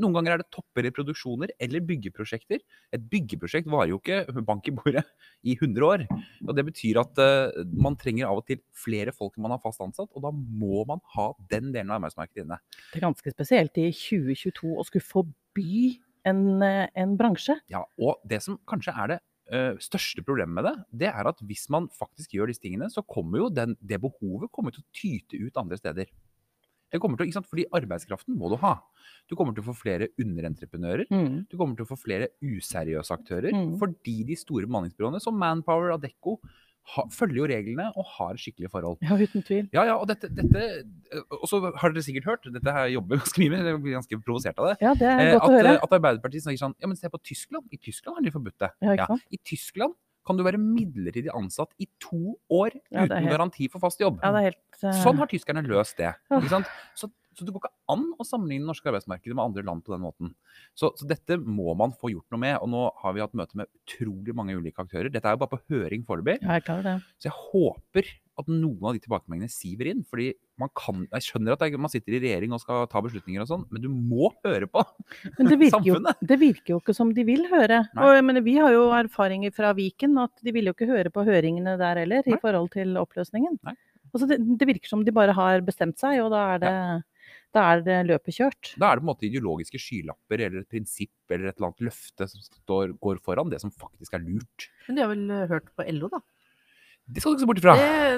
noen 0.00 0.14
ganger 0.16 0.34
er 0.34 0.42
det 0.42 0.50
topper 0.54 0.86
i 0.88 0.92
produksjoner 0.94 1.52
eller 1.62 1.84
byggeprosjekter. 1.86 2.62
Et 2.94 3.04
byggeprosjekt 3.10 3.68
varer 3.70 3.92
jo 3.92 4.00
ikke 4.00 4.44
bank 4.46 4.68
i 4.70 4.74
bordet 4.74 5.04
i 5.46 5.54
100 5.54 5.86
år. 5.86 6.06
og 6.46 6.54
Det 6.56 6.66
betyr 6.70 7.00
at 7.04 7.20
uh, 7.22 7.60
man 7.72 7.98
trenger 8.00 8.30
av 8.30 8.42
og 8.42 8.48
til 8.48 8.62
flere 8.84 9.14
folk 9.14 9.36
enn 9.36 9.46
man 9.46 9.54
har 9.56 9.62
fast 9.62 9.82
ansatt, 9.84 10.10
og 10.10 10.24
da 10.26 10.32
må 10.34 10.84
man 10.88 11.02
ha 11.14 11.28
den 11.52 11.70
delen 11.74 11.92
av 11.92 12.00
arbeidsmarkedet 12.00 12.46
inne. 12.46 12.58
Det 12.90 13.00
er 13.00 13.06
ganske 13.06 13.34
spesielt 13.36 13.78
i 13.82 13.90
2022 13.94 14.74
å 14.74 14.88
skulle 14.88 15.06
forby 15.06 15.94
en, 16.26 16.42
eh, 16.64 16.88
en 16.98 17.14
bransje. 17.20 17.56
Ja, 17.70 17.84
og 18.00 18.18
det 18.26 18.42
som 18.42 18.58
kanskje 18.68 18.96
er 18.96 19.14
det 19.14 19.20
uh, 19.52 19.80
største 19.82 20.24
problemet 20.26 20.56
med 20.56 20.66
det, 20.66 20.76
det 21.04 21.10
er 21.12 21.30
at 21.30 21.42
hvis 21.44 21.68
man 21.70 21.90
faktisk 21.92 22.34
gjør 22.34 22.50
disse 22.50 22.64
tingene, 22.64 22.90
så 22.90 23.04
kommer 23.06 23.44
jo 23.44 23.50
den, 23.52 23.76
det 23.80 24.00
behovet 24.02 24.50
kommer 24.50 24.74
til 24.74 24.82
å 24.82 24.90
tyte 24.96 25.38
ut 25.38 25.60
andre 25.60 25.78
steder. 25.80 26.10
Det 26.94 27.00
kommer 27.02 27.18
til, 27.18 27.26
ikke 27.26 27.40
sant? 27.40 27.50
Fordi 27.50 27.66
arbeidskraften 27.74 28.36
må 28.38 28.52
du 28.52 28.58
ha. 28.62 28.76
Du 29.26 29.34
kommer 29.34 29.56
til 29.56 29.64
å 29.64 29.70
få 29.72 29.74
flere 29.80 30.12
underentreprenører. 30.22 31.08
Mm. 31.10 31.40
Du 31.50 31.56
kommer 31.58 31.74
til 31.74 31.88
å 31.88 31.90
få 31.90 31.98
flere 31.98 32.30
useriøse 32.38 33.16
aktører. 33.16 33.50
Mm. 33.50 33.72
Fordi 33.80 34.20
de 34.28 34.36
store 34.38 34.68
bemanningsbyråene 34.70 35.22
som 35.22 35.34
Manpower, 35.40 35.96
Adecco, 35.96 36.38
ha, 36.92 37.04
følger 37.12 37.40
jo 37.40 37.48
reglene 37.48 37.86
og 37.96 38.06
har 38.18 38.38
skikkelige 38.38 38.70
forhold. 38.70 39.00
Ja, 39.02 39.16
uten 39.16 39.42
tvil. 39.42 39.66
Ja, 39.74 39.86
ja, 39.88 39.96
og 39.96 40.06
dette, 40.10 40.28
dette 40.36 40.64
Og 41.40 41.46
så 41.48 41.60
har 41.64 41.94
dere 41.94 42.04
sikkert 42.04 42.28
hørt, 42.28 42.48
dette 42.52 42.76
her 42.76 42.90
jobber 42.92 43.18
ganske 43.22 43.40
mye 43.42 43.54
med, 43.54 43.70
jeg 43.72 43.82
blir 43.86 43.96
ganske 43.98 44.20
provosert 44.20 44.60
av 44.60 44.70
det. 44.70 44.78
Ja, 44.84 44.94
det 45.00 45.10
er 45.10 45.22
eh, 45.24 45.32
godt 45.32 45.40
at, 45.42 45.48
å 45.48 45.58
høre. 45.58 45.74
at 45.88 45.98
Arbeiderpartiet 45.98 46.46
snakker 46.46 46.60
sånn 46.66 46.78
Ja, 46.78 46.90
men 46.90 47.00
se 47.00 47.10
på 47.10 47.22
Tyskland. 47.24 47.66
I 47.72 47.80
Tyskland 47.80 48.20
har 48.20 48.26
de 48.28 48.34
forbudt 48.34 48.58
det. 48.60 48.70
Ja, 48.84 48.98
ikke 48.98 49.10
sant? 49.14 49.28
I 49.32 49.40
Tyskland 49.40 49.96
kan 50.26 50.38
du 50.38 50.44
være 50.46 50.60
midlertidig 50.60 51.30
ansatt 51.34 51.72
i 51.78 51.88
to 52.00 52.36
år 52.50 52.72
Ja, 52.90 53.04
uten 53.04 53.16
helt- 53.18 53.30
garanti 53.34 53.68
for 53.72 53.82
fast 53.82 54.00
jobb. 54.00 54.20
Ja, 54.22 54.32
helt 54.40 54.58
uh... 54.82 54.90
Sånn 55.02 55.20
har 55.20 55.28
tyskerne 55.30 55.62
løst 55.66 55.98
det. 56.00 56.14
Så, 56.96 57.10
så 57.34 57.46
det 57.46 57.54
går 57.54 57.64
ikke 57.64 57.94
an 57.94 58.04
å 58.18 58.26
sammenligne 58.26 58.64
det 58.64 58.70
norske 58.70 58.90
arbeidsmarkedet 58.90 59.36
med 59.36 59.44
andre 59.44 59.64
land 59.66 59.84
på 59.84 59.94
den 59.94 60.04
måten. 60.04 60.34
Så, 60.78 60.92
så 60.98 61.08
dette 61.08 61.38
må 61.42 61.74
man 61.78 61.94
få 61.98 62.12
gjort 62.14 62.28
noe 62.34 62.42
med. 62.42 62.58
Og 62.62 62.70
nå 62.72 62.84
har 63.02 63.16
vi 63.16 63.22
hatt 63.24 63.36
møte 63.38 63.58
med 63.60 63.70
utrolig 63.70 64.34
mange 64.36 64.56
ulike 64.56 64.84
aktører. 64.84 65.10
Dette 65.12 65.30
er 65.30 65.36
jo 65.36 65.42
bare 65.44 65.54
på 65.56 65.62
høring 65.74 66.06
foreløpig. 66.08 66.40
Ja. 66.44 66.98
Så 67.18 67.30
jeg 67.30 67.36
håper 67.50 68.12
at 68.34 68.48
noen 68.50 68.82
av 68.82 68.96
de 68.96 69.02
tilbakemeldingene 69.04 69.52
siver 69.52 69.90
inn. 69.90 70.02
fordi 70.08 70.32
man 70.58 70.70
kan, 70.74 71.06
Jeg 71.12 71.26
skjønner 71.28 71.54
at 71.54 71.78
man 71.78 71.92
sitter 71.92 72.16
i 72.16 72.20
regjering 72.22 72.54
og 72.54 72.62
skal 72.62 72.86
ta 72.90 73.02
beslutninger 73.04 73.42
og 73.42 73.50
sånn, 73.50 73.64
men 73.70 73.82
du 73.82 73.88
må 73.90 74.32
høre 74.46 74.66
på 74.70 74.82
Men 75.38 75.50
det 75.50 75.58
virker, 75.60 75.86
jo, 75.86 76.00
det 76.02 76.38
virker 76.40 76.74
jo 76.74 76.80
ikke 76.82 76.96
som 76.96 77.12
de 77.14 77.24
vil 77.26 77.46
høre. 77.50 77.84
Nei. 77.94 78.04
Og, 78.04 78.20
men 78.26 78.42
vi 78.46 78.56
har 78.58 78.74
jo 78.74 78.88
erfaringer 78.96 79.54
fra 79.54 79.72
Viken 79.76 80.18
at 80.22 80.34
de 80.42 80.54
ville 80.54 80.72
jo 80.72 80.76
ikke 80.76 80.90
høre 80.90 81.14
på 81.14 81.26
høringene 81.26 81.76
der 81.80 82.02
heller, 82.02 82.26
Nei. 82.26 82.36
i 82.36 82.42
forhold 82.42 82.72
til 82.74 82.98
oppløsningen. 83.00 83.58
Altså, 84.14 84.28
det, 84.30 84.38
det 84.58 84.70
virker 84.70 84.90
som 84.90 85.02
de 85.06 85.14
bare 85.14 85.34
har 85.34 85.62
bestemt 85.66 85.98
seg, 85.98 86.20
og 86.22 86.30
da 86.34 86.44
er 86.54 86.62
det, 86.62 86.74
da 87.54 87.64
er 87.70 87.82
det 87.86 87.96
løpet 88.08 88.36
kjørt. 88.36 88.72
Da 88.80 88.90
er 88.90 88.98
det 88.98 89.04
på 89.04 89.06
en 89.06 89.12
måte 89.12 89.28
ideologiske 89.28 89.80
skylapper 89.80 90.42
eller 90.42 90.64
et 90.64 90.70
prinsipp 90.70 91.34
eller 91.34 91.50
et 91.50 91.58
eller 91.58 91.70
annet 91.70 91.88
løfte 91.88 92.28
som 92.30 92.44
står, 92.44 92.94
går 93.02 93.20
foran 93.24 93.52
det 93.52 93.60
som 93.62 93.70
faktisk 93.70 94.16
er 94.18 94.24
lurt. 94.24 94.70
Men 94.88 94.98
de 94.98 95.04
har 95.04 95.12
vel 95.12 95.26
eh, 95.30 95.44
hørt 95.52 95.70
på 95.78 95.86
LO, 95.94 96.10
da? 96.12 96.22
Det 97.04 97.20
skal 97.20 97.34
du 97.34 97.36
ikke 97.36 97.44
se 97.44 97.48
bort 97.50 97.58
ifra. 97.60 97.72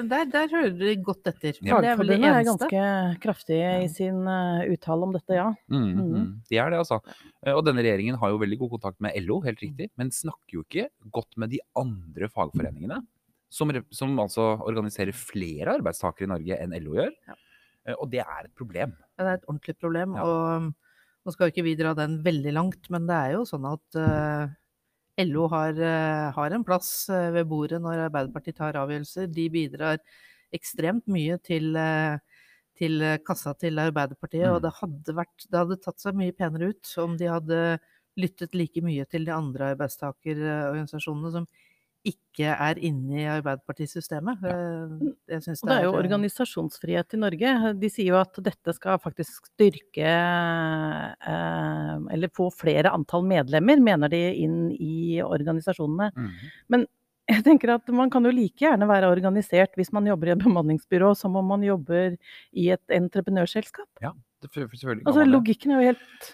Der, 0.07 0.29
der 0.31 0.45
hører 0.47 0.75
du 0.79 0.85
godt 1.03 1.27
etter. 1.27 1.57
Ja. 1.59 1.81
Det 1.83 1.89
er 1.91 2.13
er 2.15 2.45
ganske 2.47 2.83
kraftige 3.19 3.71
i 3.83 3.89
sin 3.91 4.21
uh, 4.23 4.63
uttale 4.63 5.03
om 5.03 5.11
dette, 5.11 5.35
ja. 5.35 5.49
Mm, 5.67 5.81
mm. 5.83 6.05
mm. 6.13 6.29
De 6.47 6.59
er 6.63 6.71
det, 6.71 6.79
altså. 6.79 7.01
Eh, 7.43 7.51
Og 7.51 7.65
denne 7.67 7.83
regjeringen 7.83 8.15
har 8.21 8.31
jo 8.31 8.39
veldig 8.39 8.59
god 8.61 8.77
kontakt 8.77 9.03
med 9.03 9.17
LO, 9.25 9.41
helt 9.43 9.59
riktig, 9.59 9.89
men 9.99 10.13
snakker 10.15 10.61
jo 10.61 10.63
ikke 10.63 10.87
godt 11.11 11.35
med 11.35 11.51
de 11.51 11.59
andre 11.75 12.31
fagforeningene. 12.31 13.01
Som, 13.51 13.71
som 13.95 14.15
altså 14.19 14.53
organiserer 14.67 15.15
flere 15.15 15.77
arbeidstakere 15.77 16.27
i 16.27 16.31
Norge 16.31 16.55
enn 16.63 16.75
LO 16.83 16.95
gjør. 16.97 17.11
Ja. 17.27 17.35
Eh, 17.87 17.95
Og 17.97 18.11
det 18.11 18.21
er 18.23 18.45
et 18.45 18.53
problem. 18.55 18.93
Ja, 19.17 19.23
det 19.23 19.31
er 19.31 19.39
et 19.39 19.49
ordentlig 19.49 19.77
problem. 19.79 20.15
Ja. 20.17 20.23
Og 20.27 20.69
nå 21.25 21.33
skal 21.35 21.51
ikke 21.51 21.65
vi 21.65 21.75
dra 21.79 21.93
den 21.97 22.19
veldig 22.23 22.53
langt, 22.55 22.89
men 22.93 23.07
det 23.09 23.15
er 23.15 23.35
jo 23.35 23.43
sånn 23.47 23.65
at 23.67 23.97
uh, 23.99 24.47
LO 25.25 25.47
har, 25.51 25.73
uh, 25.75 26.31
har 26.35 26.55
en 26.55 26.63
plass 26.63 27.09
eh, 27.09 27.31
ved 27.35 27.49
bordet 27.49 27.81
når 27.83 28.05
Arbeiderpartiet 28.05 28.55
tar 28.61 28.77
avgjørelser. 28.79 29.27
De 29.33 29.47
bidrar 29.51 29.97
ekstremt 30.55 31.07
mye 31.11 31.35
til, 31.43 31.73
uh, 31.75 32.15
til 32.77 33.01
eh, 33.03 33.17
kassa 33.25 33.55
til 33.59 33.79
Arbeiderpartiet, 33.81 34.45
Mm. 34.47 34.55
og 34.55 34.61
det 34.63 34.71
hadde, 34.79 35.15
vært, 35.17 35.47
det 35.51 35.59
hadde 35.59 35.79
tatt 35.83 35.99
seg 35.99 36.15
mye 36.15 36.35
penere 36.37 36.69
ut 36.71 36.93
om 37.03 37.17
de 37.19 37.27
hadde 37.27 37.61
lyttet 38.17 38.55
like 38.55 38.81
mye 38.81 39.03
til 39.09 39.25
de 39.27 39.33
andre 39.33 39.73
arbeidstakerorganisasjonene 39.75 41.31
som 41.33 41.47
ikke 42.05 42.51
er 42.53 42.79
inne 42.85 43.17
i 43.19 43.27
Arbeiderpartiets 43.29 43.95
systemet. 43.97 44.43
Eh, 44.45 45.13
Jeg 45.33 45.43
synes 45.43 45.63
Og 45.63 45.69
det 45.69 45.77
er 45.77 45.87
jo 45.87 45.93
eh, 45.93 45.99
organisasjonsfrihet 46.01 47.15
i 47.17 47.19
Norge. 47.21 47.53
De 47.81 47.89
sier 47.91 48.11
jo 48.13 48.19
at 48.19 48.37
dette 48.43 48.73
skal 48.77 48.99
faktisk 49.03 49.49
styrke 49.51 50.11
eh, 50.11 51.95
Eller 52.13 52.29
få 52.33 52.49
flere 52.53 52.93
antall 52.93 53.25
medlemmer, 53.27 53.81
mener 53.81 54.11
de, 54.13 54.21
inn 54.45 54.69
i 54.71 55.21
organisasjonene. 55.25 56.11
Men 56.69 56.85
Jeg 57.27 57.43
tenker 57.43 57.73
at 57.73 57.89
Man 57.91 58.07
kan 58.07 58.23
jo 58.23 58.31
like 58.31 58.63
gjerne 58.63 58.87
være 58.87 59.09
organisert 59.11 59.73
hvis 59.75 59.91
man 59.91 60.05
jobber 60.07 60.29
i 60.29 60.31
et 60.37 60.43
bemanningsbyrå, 60.45 61.09
som 61.19 61.35
om 61.35 61.49
man 61.51 61.65
jobber 61.65 62.15
i 62.55 62.69
et 62.71 62.95
entreprenørselskap. 62.95 63.89
Det, 64.37 64.51
selvfølgelig 64.53 65.05
Altså 65.07 65.21
man 65.23 65.27
det. 65.27 65.33
Logikken 65.33 65.71
er 65.73 65.79
jo 65.81 65.85
helt 65.87 66.27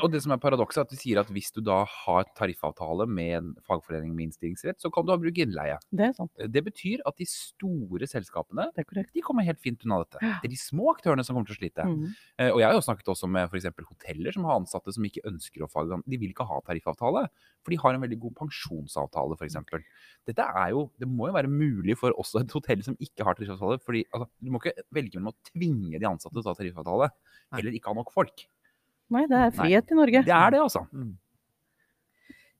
Og 0.04 0.12
det 0.12 0.20
som 0.22 0.34
er 0.34 0.40
paradokset, 0.42 0.78
er 0.78 0.86
at 0.86 0.92
de 0.92 0.98
sier 1.00 1.18
at 1.18 1.30
hvis 1.34 1.50
du 1.56 1.60
da 1.66 1.80
har 1.90 2.28
tariffavtale 2.38 3.06
med 3.10 3.32
en 3.38 3.48
fagforening 3.66 4.12
med 4.14 4.28
innstillingsrett, 4.28 4.78
så 4.78 4.90
kan 4.94 5.06
du 5.06 5.10
ha 5.10 5.18
bruk 5.18 5.40
innleie. 5.42 5.78
Det 5.90 6.06
er 6.06 6.14
sant. 6.14 6.30
Det 6.38 6.62
betyr 6.68 7.02
at 7.08 7.18
de 7.18 7.26
store 7.26 8.06
selskapene 8.10 8.68
Det 8.76 8.86
de 9.14 9.24
kommer 9.24 9.46
helt 9.46 9.60
fint 9.62 9.82
unna 9.86 10.00
dette. 10.04 10.20
Det 10.22 10.48
er 10.50 10.54
de 10.54 10.60
små 10.60 10.92
aktørene 10.94 11.24
som 11.26 11.34
kommer 11.34 11.50
til 11.50 11.56
å 11.56 11.60
slite. 11.62 11.86
Mm. 11.88 12.06
Eh, 12.38 12.50
Og 12.52 12.60
jeg 12.62 12.68
har 12.68 12.76
jo 12.78 12.84
snakket 12.86 13.10
også 13.14 13.30
med 13.30 13.50
f.eks. 13.50 13.68
hoteller 13.90 14.34
som 14.36 14.46
har 14.46 14.60
ansatte 14.60 14.94
som 14.94 15.04
ikke 15.08 15.24
ønsker 15.28 15.66
å 15.66 15.70
fag... 15.72 15.90
De 16.06 16.20
vil 16.20 16.30
ikke 16.30 16.46
ha 16.46 16.60
tariffavtale, 16.66 17.26
for 17.64 17.74
de 17.74 17.80
har 17.82 17.96
en 17.96 18.04
veldig 18.06 18.20
god 18.22 18.36
pensjonsavtale 18.44 19.38
f.eks. 19.38 19.58
Dette 20.28 20.46
er 20.62 20.70
jo 20.76 20.86
Det 20.98 21.08
må 21.10 21.28
jo 21.30 21.36
være 21.36 21.50
mulig 21.50 21.96
for 21.98 22.14
også 22.14 22.42
et 22.44 22.54
hotell 22.54 22.84
som 22.86 22.96
ikke 23.02 23.26
har 23.26 23.34
tariffavtale. 23.38 23.80
fordi 23.82 24.04
altså, 24.12 24.28
Du 24.38 24.52
må 24.54 24.62
ikke 24.62 24.86
velge 24.94 25.18
mellom 25.18 25.32
å 25.34 25.50
tvinge 25.50 25.98
de 25.98 26.08
ansatte 26.08 26.36
til 26.36 26.44
å 26.44 26.46
ta 26.46 26.56
tariffavtale, 26.58 27.10
Nei. 27.58 27.64
eller 27.64 27.78
ikke 27.78 27.92
ha 27.92 27.98
nok 27.98 28.12
folk. 28.14 28.46
Nei, 29.08 29.24
det 29.28 29.40
er 29.40 29.56
frihet 29.56 29.90
i 29.90 29.96
Norge. 29.98 30.22
Det 30.26 30.36
er 30.36 30.54
det, 30.54 30.60
altså. 30.60 30.84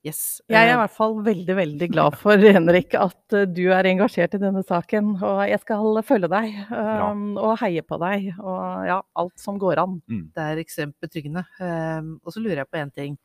Yes. 0.07 0.39
Jeg 0.47 0.57
er 0.63 0.69
i 0.71 0.73
eh, 0.77 0.79
hvert 0.79 0.95
fall 0.95 1.17
veldig, 1.27 1.55
veldig 1.59 1.89
glad 1.91 2.17
for, 2.21 2.39
Henrik, 2.57 2.95
at 2.97 3.35
eh, 3.37 3.49
du 3.51 3.65
er 3.75 3.89
engasjert 3.91 4.37
i 4.39 4.41
denne 4.41 4.63
saken. 4.65 5.17
Og 5.27 5.43
jeg 5.51 5.59
skal 5.65 5.99
følge 6.07 6.31
deg 6.33 6.55
um, 6.71 7.33
og 7.35 7.57
heie 7.65 7.83
på 7.85 7.99
deg, 8.01 8.31
og 8.39 8.87
ja, 8.89 9.01
alt 9.21 9.43
som 9.43 9.59
går 9.61 9.83
an. 9.83 9.99
Det 10.07 10.45
er 10.45 10.63
ekstremt 10.63 10.97
betryggende. 11.03 11.45
Um, 11.61 12.15
og 12.23 12.33
så 12.35 12.43
lurer 12.45 12.63
jeg 12.63 12.71
på 12.71 12.81
én 12.81 12.95
ting. 12.95 13.19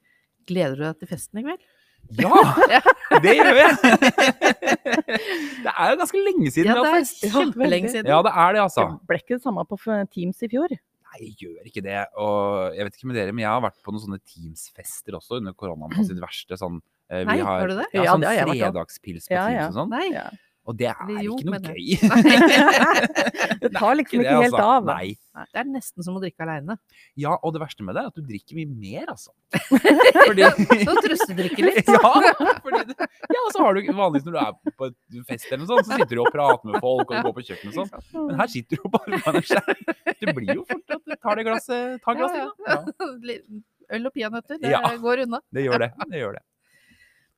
Gleder 0.50 0.76
du 0.76 0.84
deg 0.90 1.00
til 1.00 1.14
festen 1.14 1.40
i 1.40 1.46
kveld? 1.46 1.64
Ja! 2.20 2.82
Det 3.24 3.32
gjør 3.38 3.56
jeg! 3.56 3.76
Det 5.64 5.72
er 5.72 5.92
jo 5.94 6.00
ganske 6.02 6.24
lenge 6.26 6.50
siden 6.52 6.68
Ja, 6.68 6.74
vi 6.74 6.82
det 6.82 6.90
har 6.90 6.98
er 6.98 6.98
fest. 6.98 7.22
kjempelenge 7.32 7.92
siden. 7.94 8.10
Ja, 8.10 8.18
det 8.26 8.34
er 8.34 8.56
det, 8.58 8.64
altså. 8.66 8.88
Det 8.98 9.12
ble 9.12 9.20
ikke 9.22 9.38
det 9.38 9.44
samme 9.46 9.64
på 9.70 9.78
Teams 10.12 10.42
i 10.44 10.50
fjor. 10.52 10.74
Nei, 11.14 11.28
jeg 11.28 11.36
gjør 11.46 11.68
ikke 11.70 11.84
det. 11.86 12.00
Og 12.18 12.74
jeg 12.78 12.88
vet 12.88 12.96
ikke 12.98 13.10
med 13.12 13.18
dere, 13.20 13.34
men 13.36 13.44
jeg 13.46 13.52
har 13.54 13.62
vært 13.62 13.78
på 13.86 13.94
noen 13.94 14.02
sånne 14.08 14.20
Teams-fester 14.26 15.18
også 15.20 15.38
under 15.40 15.54
koronaen 15.54 15.94
på 15.98 16.06
sitt 16.10 16.18
verste. 16.24 16.58
Sånn, 16.58 16.80
vi 17.14 17.24
Nei, 17.30 17.38
har 17.46 17.68
du 17.70 17.76
det? 17.78 17.86
Ja, 17.94 18.08
Ja, 18.08 18.16
sånn 18.16 18.24
det 18.26 18.32
har 18.32 18.40
jeg 18.40 18.48
vært 18.50 18.58
på. 18.58 18.66
fredagspils 18.72 19.30
på 19.30 19.36
Ja, 19.38 19.46
Teams 19.52 19.60
ja. 19.62 19.68
og 19.70 19.78
sånn. 19.78 19.94
Nei. 19.94 20.10
Ja. 20.64 20.70
Og 20.72 20.78
det 20.80 20.88
er 20.88 21.24
Jo, 21.26 21.34
ikke 21.36 21.50
noe 21.50 21.60
det. 21.60 21.74
gøy. 21.76 21.98
Det 23.64 23.70
tar 23.76 23.96
liksom 23.96 24.20
det, 24.20 24.28
ikke 24.28 24.42
helt 24.44 24.54
altså. 24.56 24.64
av. 24.64 24.86
Nei. 24.88 25.14
Det 25.54 25.60
er 25.62 25.68
nesten 25.68 26.04
som 26.06 26.16
å 26.18 26.22
drikke 26.24 26.44
aleine. 26.46 26.76
Ja, 27.20 27.34
og 27.44 27.54
det 27.56 27.62
verste 27.64 27.84
med 27.84 27.96
det 27.98 28.04
er 28.04 28.10
at 28.12 28.18
du 28.20 28.24
drikker 28.28 28.58
mye 28.60 28.70
mer, 28.70 29.12
altså. 29.14 29.32
Fordi 30.28 30.48
Så 30.84 30.96
trøstedrikker 31.04 31.68
litt. 31.68 31.90
ja, 31.90 32.12
fordi 32.64 32.82
det, 32.92 33.08
ja, 33.34 33.44
så 33.56 33.64
har 33.66 33.76
du 33.78 33.82
vanligvis 33.92 34.28
når 34.28 34.36
du 34.36 34.40
er 34.44 34.74
på 34.80 34.90
et 34.90 35.20
fest 35.30 35.48
eller 35.52 35.64
noe 35.64 35.72
sånt, 35.72 35.88
så 35.90 36.00
sitter 36.00 36.16
du 36.20 36.24
og 36.26 36.32
prater 36.36 36.70
med 36.72 36.80
folk 36.84 37.12
og 37.12 37.28
går 37.30 37.36
på 37.40 37.46
kjøkkenet 37.50 37.74
og 37.74 37.80
sånn. 37.84 38.26
Men 38.30 38.40
her 38.44 38.52
sitter 38.56 38.80
du 38.80 38.84
jo 38.88 38.94
bare 38.94 39.20
med 39.20 39.50
skjerm. 39.52 39.84
Det 40.24 40.36
blir 40.40 40.56
jo 40.60 40.66
fort 40.70 40.98
at 40.98 41.04
du 41.04 41.16
tar 41.18 41.40
det 41.42 41.46
glasset, 41.50 42.00
tar 42.08 42.20
glasset, 42.20 42.40
Ja, 42.44 42.48
da. 42.64 42.80
Ja, 43.04 43.38
Øl 43.94 44.08
og 44.08 44.14
peanøtter, 44.16 44.58
det 44.64 44.70
Ja. 44.72 44.80
går 44.98 45.26
unna. 45.28 45.40
det 45.54 45.66
gjør 45.68 45.84
det. 45.84 45.90
Det 46.10 46.20
gjør 46.24 46.38
det. 46.40 46.44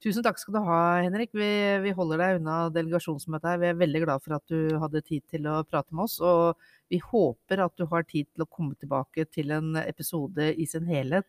Tusen 0.06 0.22
takk 0.22 0.38
skal 0.38 0.54
du 0.54 0.60
ha, 0.68 0.80
Henrik. 1.02 1.32
Vi, 1.34 1.50
vi 1.82 1.92
holder 1.98 2.20
deg 2.22 2.36
unna 2.38 2.56
delegasjonsmøtet 2.70 3.48
her. 3.50 3.62
Vi 3.64 3.70
er 3.72 3.78
veldig 3.80 4.02
glad 4.04 4.22
for 4.22 4.36
at 4.38 4.52
du 4.52 4.76
hadde 4.78 5.02
tid 5.02 5.24
til 5.34 5.48
å 5.50 5.64
prate 5.66 5.98
med 5.98 6.04
oss. 6.04 6.20
Og 6.22 6.60
vi 6.94 7.00
håper 7.02 7.64
at 7.64 7.74
du 7.82 7.88
har 7.90 8.06
tid 8.06 8.28
til 8.30 8.46
å 8.46 8.48
komme 8.52 8.78
tilbake 8.78 9.26
til 9.34 9.50
en 9.56 9.74
episode 9.82 10.52
i 10.54 10.68
sin 10.70 10.86
helhet 10.86 11.26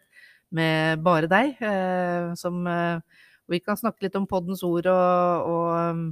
med 0.53 1.01
bare 1.07 1.31
deg. 1.33 1.57
Eh, 1.65 2.35
som, 2.37 2.61
eh, 2.69 3.25
vi 3.49 3.63
kan 3.65 3.81
snakke 3.81 4.05
litt 4.05 4.21
om 4.21 4.29
poddens 4.29 4.61
ord 4.67 4.93
og, 4.93 5.51
og, 5.57 6.07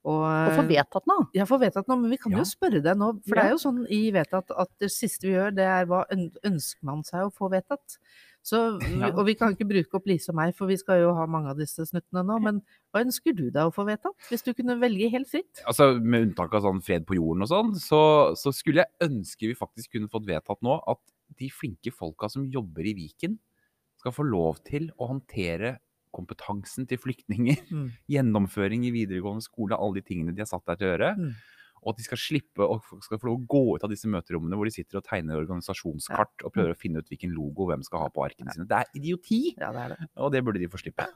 Og, 0.00 0.22
og 0.24 0.54
få 0.56 0.62
vedtatt 0.64 1.04
noe. 1.10 1.26
Ja, 1.36 1.44
få 1.44 1.58
vedtatt 1.60 1.84
noe. 1.90 2.00
Men 2.00 2.14
vi 2.14 2.16
kan 2.16 2.32
ja. 2.32 2.40
jo 2.40 2.48
spørre 2.48 2.80
deg 2.80 2.96
nå. 2.96 3.10
For 3.26 3.36
ja. 3.36 3.42
det 3.42 3.50
er 3.50 3.52
jo 3.52 3.60
sånn 3.60 3.82
i 3.92 3.98
vedtatt 4.14 4.54
at 4.56 4.70
det 4.80 4.88
siste 4.94 5.28
vi 5.28 5.34
gjør, 5.34 5.52
det 5.52 5.66
er 5.68 5.84
hva 5.90 6.06
ønsker 6.08 6.88
man 6.88 7.04
seg 7.04 7.26
å 7.26 7.34
få 7.36 7.50
vedtatt? 7.52 7.98
Så, 8.46 8.58
ja. 9.02 9.10
Og 9.12 9.24
vi 9.28 9.34
kan 9.38 9.52
ikke 9.54 9.68
bruke 9.68 9.98
opp 9.98 10.08
Lise 10.08 10.32
og 10.32 10.38
meg, 10.38 10.54
for 10.56 10.70
vi 10.70 10.78
skal 10.80 11.02
jo 11.02 11.12
ha 11.16 11.26
mange 11.30 11.52
av 11.52 11.60
disse 11.60 11.84
snuttene 11.88 12.24
nå. 12.26 12.38
Men 12.44 12.62
hva 12.90 13.04
ønsker 13.04 13.36
du 13.36 13.46
deg 13.48 13.68
å 13.68 13.74
få 13.74 13.84
vedtatt, 13.88 14.16
hvis 14.30 14.46
du 14.46 14.52
kunne 14.56 14.78
velge 14.80 15.10
helt 15.12 15.30
fritt? 15.30 15.62
Altså, 15.68 15.92
Med 16.00 16.30
unntak 16.30 16.56
av 16.56 16.64
sånn 16.66 16.82
fred 16.84 17.06
på 17.08 17.18
jorden 17.18 17.46
og 17.46 17.52
sånn, 17.52 17.76
så, 17.80 18.00
så, 18.38 18.54
skulle 18.56 18.86
jeg 18.86 19.10
ønske 19.10 19.50
vi 19.50 19.58
faktisk 19.58 19.96
kunne 19.96 20.10
fått 20.12 20.28
vedtatt 20.28 20.60
nå 20.66 20.80
at 20.90 21.02
de 21.38 21.50
flinke 21.52 21.92
folka 21.94 22.30
som 22.32 22.48
jobber 22.50 22.88
i 22.90 22.96
Viken, 22.96 23.38
skal 24.00 24.14
få 24.16 24.24
lov 24.24 24.62
til 24.64 24.88
å 24.96 25.10
håndtere 25.10 25.76
kompetansen 26.14 26.86
til 26.90 26.98
flyktninger, 26.98 27.60
mm. 27.68 27.88
gjennomføring 28.14 28.86
i 28.88 28.94
videregående 28.94 29.44
skole, 29.44 29.76
alle 29.76 30.00
de 30.00 30.06
tingene 30.08 30.34
de 30.34 30.42
har 30.42 30.48
satt 30.50 30.64
der 30.66 30.80
til 30.80 30.88
å 30.88 30.92
gjøre. 30.94 31.10
Mm. 31.20 31.34
Og 31.80 31.94
at 31.94 32.00
de 32.00 32.04
skal 32.04 32.20
slippe 32.20 32.66
og 32.66 32.84
skal 33.04 33.20
få 33.20 33.30
lov 33.30 33.38
å 33.38 33.46
gå 33.48 33.62
ut 33.76 33.86
av 33.86 33.92
disse 33.92 34.08
møterommene 34.10 34.58
hvor 34.58 34.68
de 34.68 34.74
sitter 34.74 35.00
og 35.00 35.06
tegner 35.06 35.40
organisasjonskart 35.40 36.42
ja. 36.42 36.48
og 36.48 36.54
prøver 36.54 36.74
å 36.74 36.78
finne 36.78 37.00
ut 37.00 37.08
hvilken 37.08 37.32
logo 37.32 37.70
hvem 37.70 37.84
skal 37.86 38.04
ha 38.04 38.10
på 38.12 38.24
arkene 38.26 38.52
sine. 38.52 38.68
Det 38.68 38.82
er 38.82 39.00
idioti! 39.00 39.42
Ja, 39.56 39.72
det 39.76 39.84
er 39.86 39.94
det. 39.94 40.10
Og 40.20 40.32
det 40.34 40.44
burde 40.44 40.60
de 40.60 40.68
få 40.72 40.80
slippe. 40.82 41.08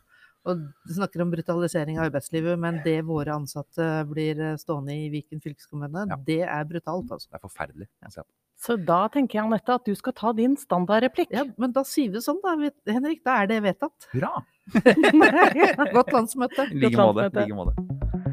Og 0.44 0.60
Du 0.84 0.92
snakker 0.92 1.22
om 1.24 1.32
brutalisering 1.32 1.98
av 1.98 2.10
arbeidslivet, 2.10 2.58
men 2.60 2.80
det 2.84 2.98
våre 3.08 3.36
ansatte 3.36 3.86
blir 4.10 4.40
stående 4.60 4.96
i 5.06 5.06
Viken 5.12 5.40
fylkeskommune, 5.44 6.06
ja. 6.10 6.18
det 6.26 6.42
er 6.44 6.66
brutalt. 6.68 7.08
Altså. 7.08 7.30
Det 7.30 7.38
er 7.38 7.44
forferdelig. 7.46 7.88
Ja. 8.04 8.26
Så 8.64 8.76
da 8.80 9.04
tenker 9.12 9.40
jeg 9.40 9.48
Anette 9.48 9.78
at 9.80 9.88
du 9.88 9.96
skal 9.98 10.14
ta 10.16 10.32
din 10.36 10.54
standardreplikk. 10.60 11.32
Ja, 11.34 11.46
men 11.60 11.72
da 11.74 11.84
sier 11.88 12.12
vi 12.12 12.22
sånn 12.24 12.40
da, 12.44 12.54
Henrik. 12.88 13.24
Da 13.26 13.40
er 13.42 13.50
det 13.50 13.62
vedtatt. 13.64 14.08
Bra! 14.14 14.36
Godt 15.96 16.14
landsmøte. 16.14 16.70
I 16.72 16.86
like 16.86 17.08
måte. 17.52 18.23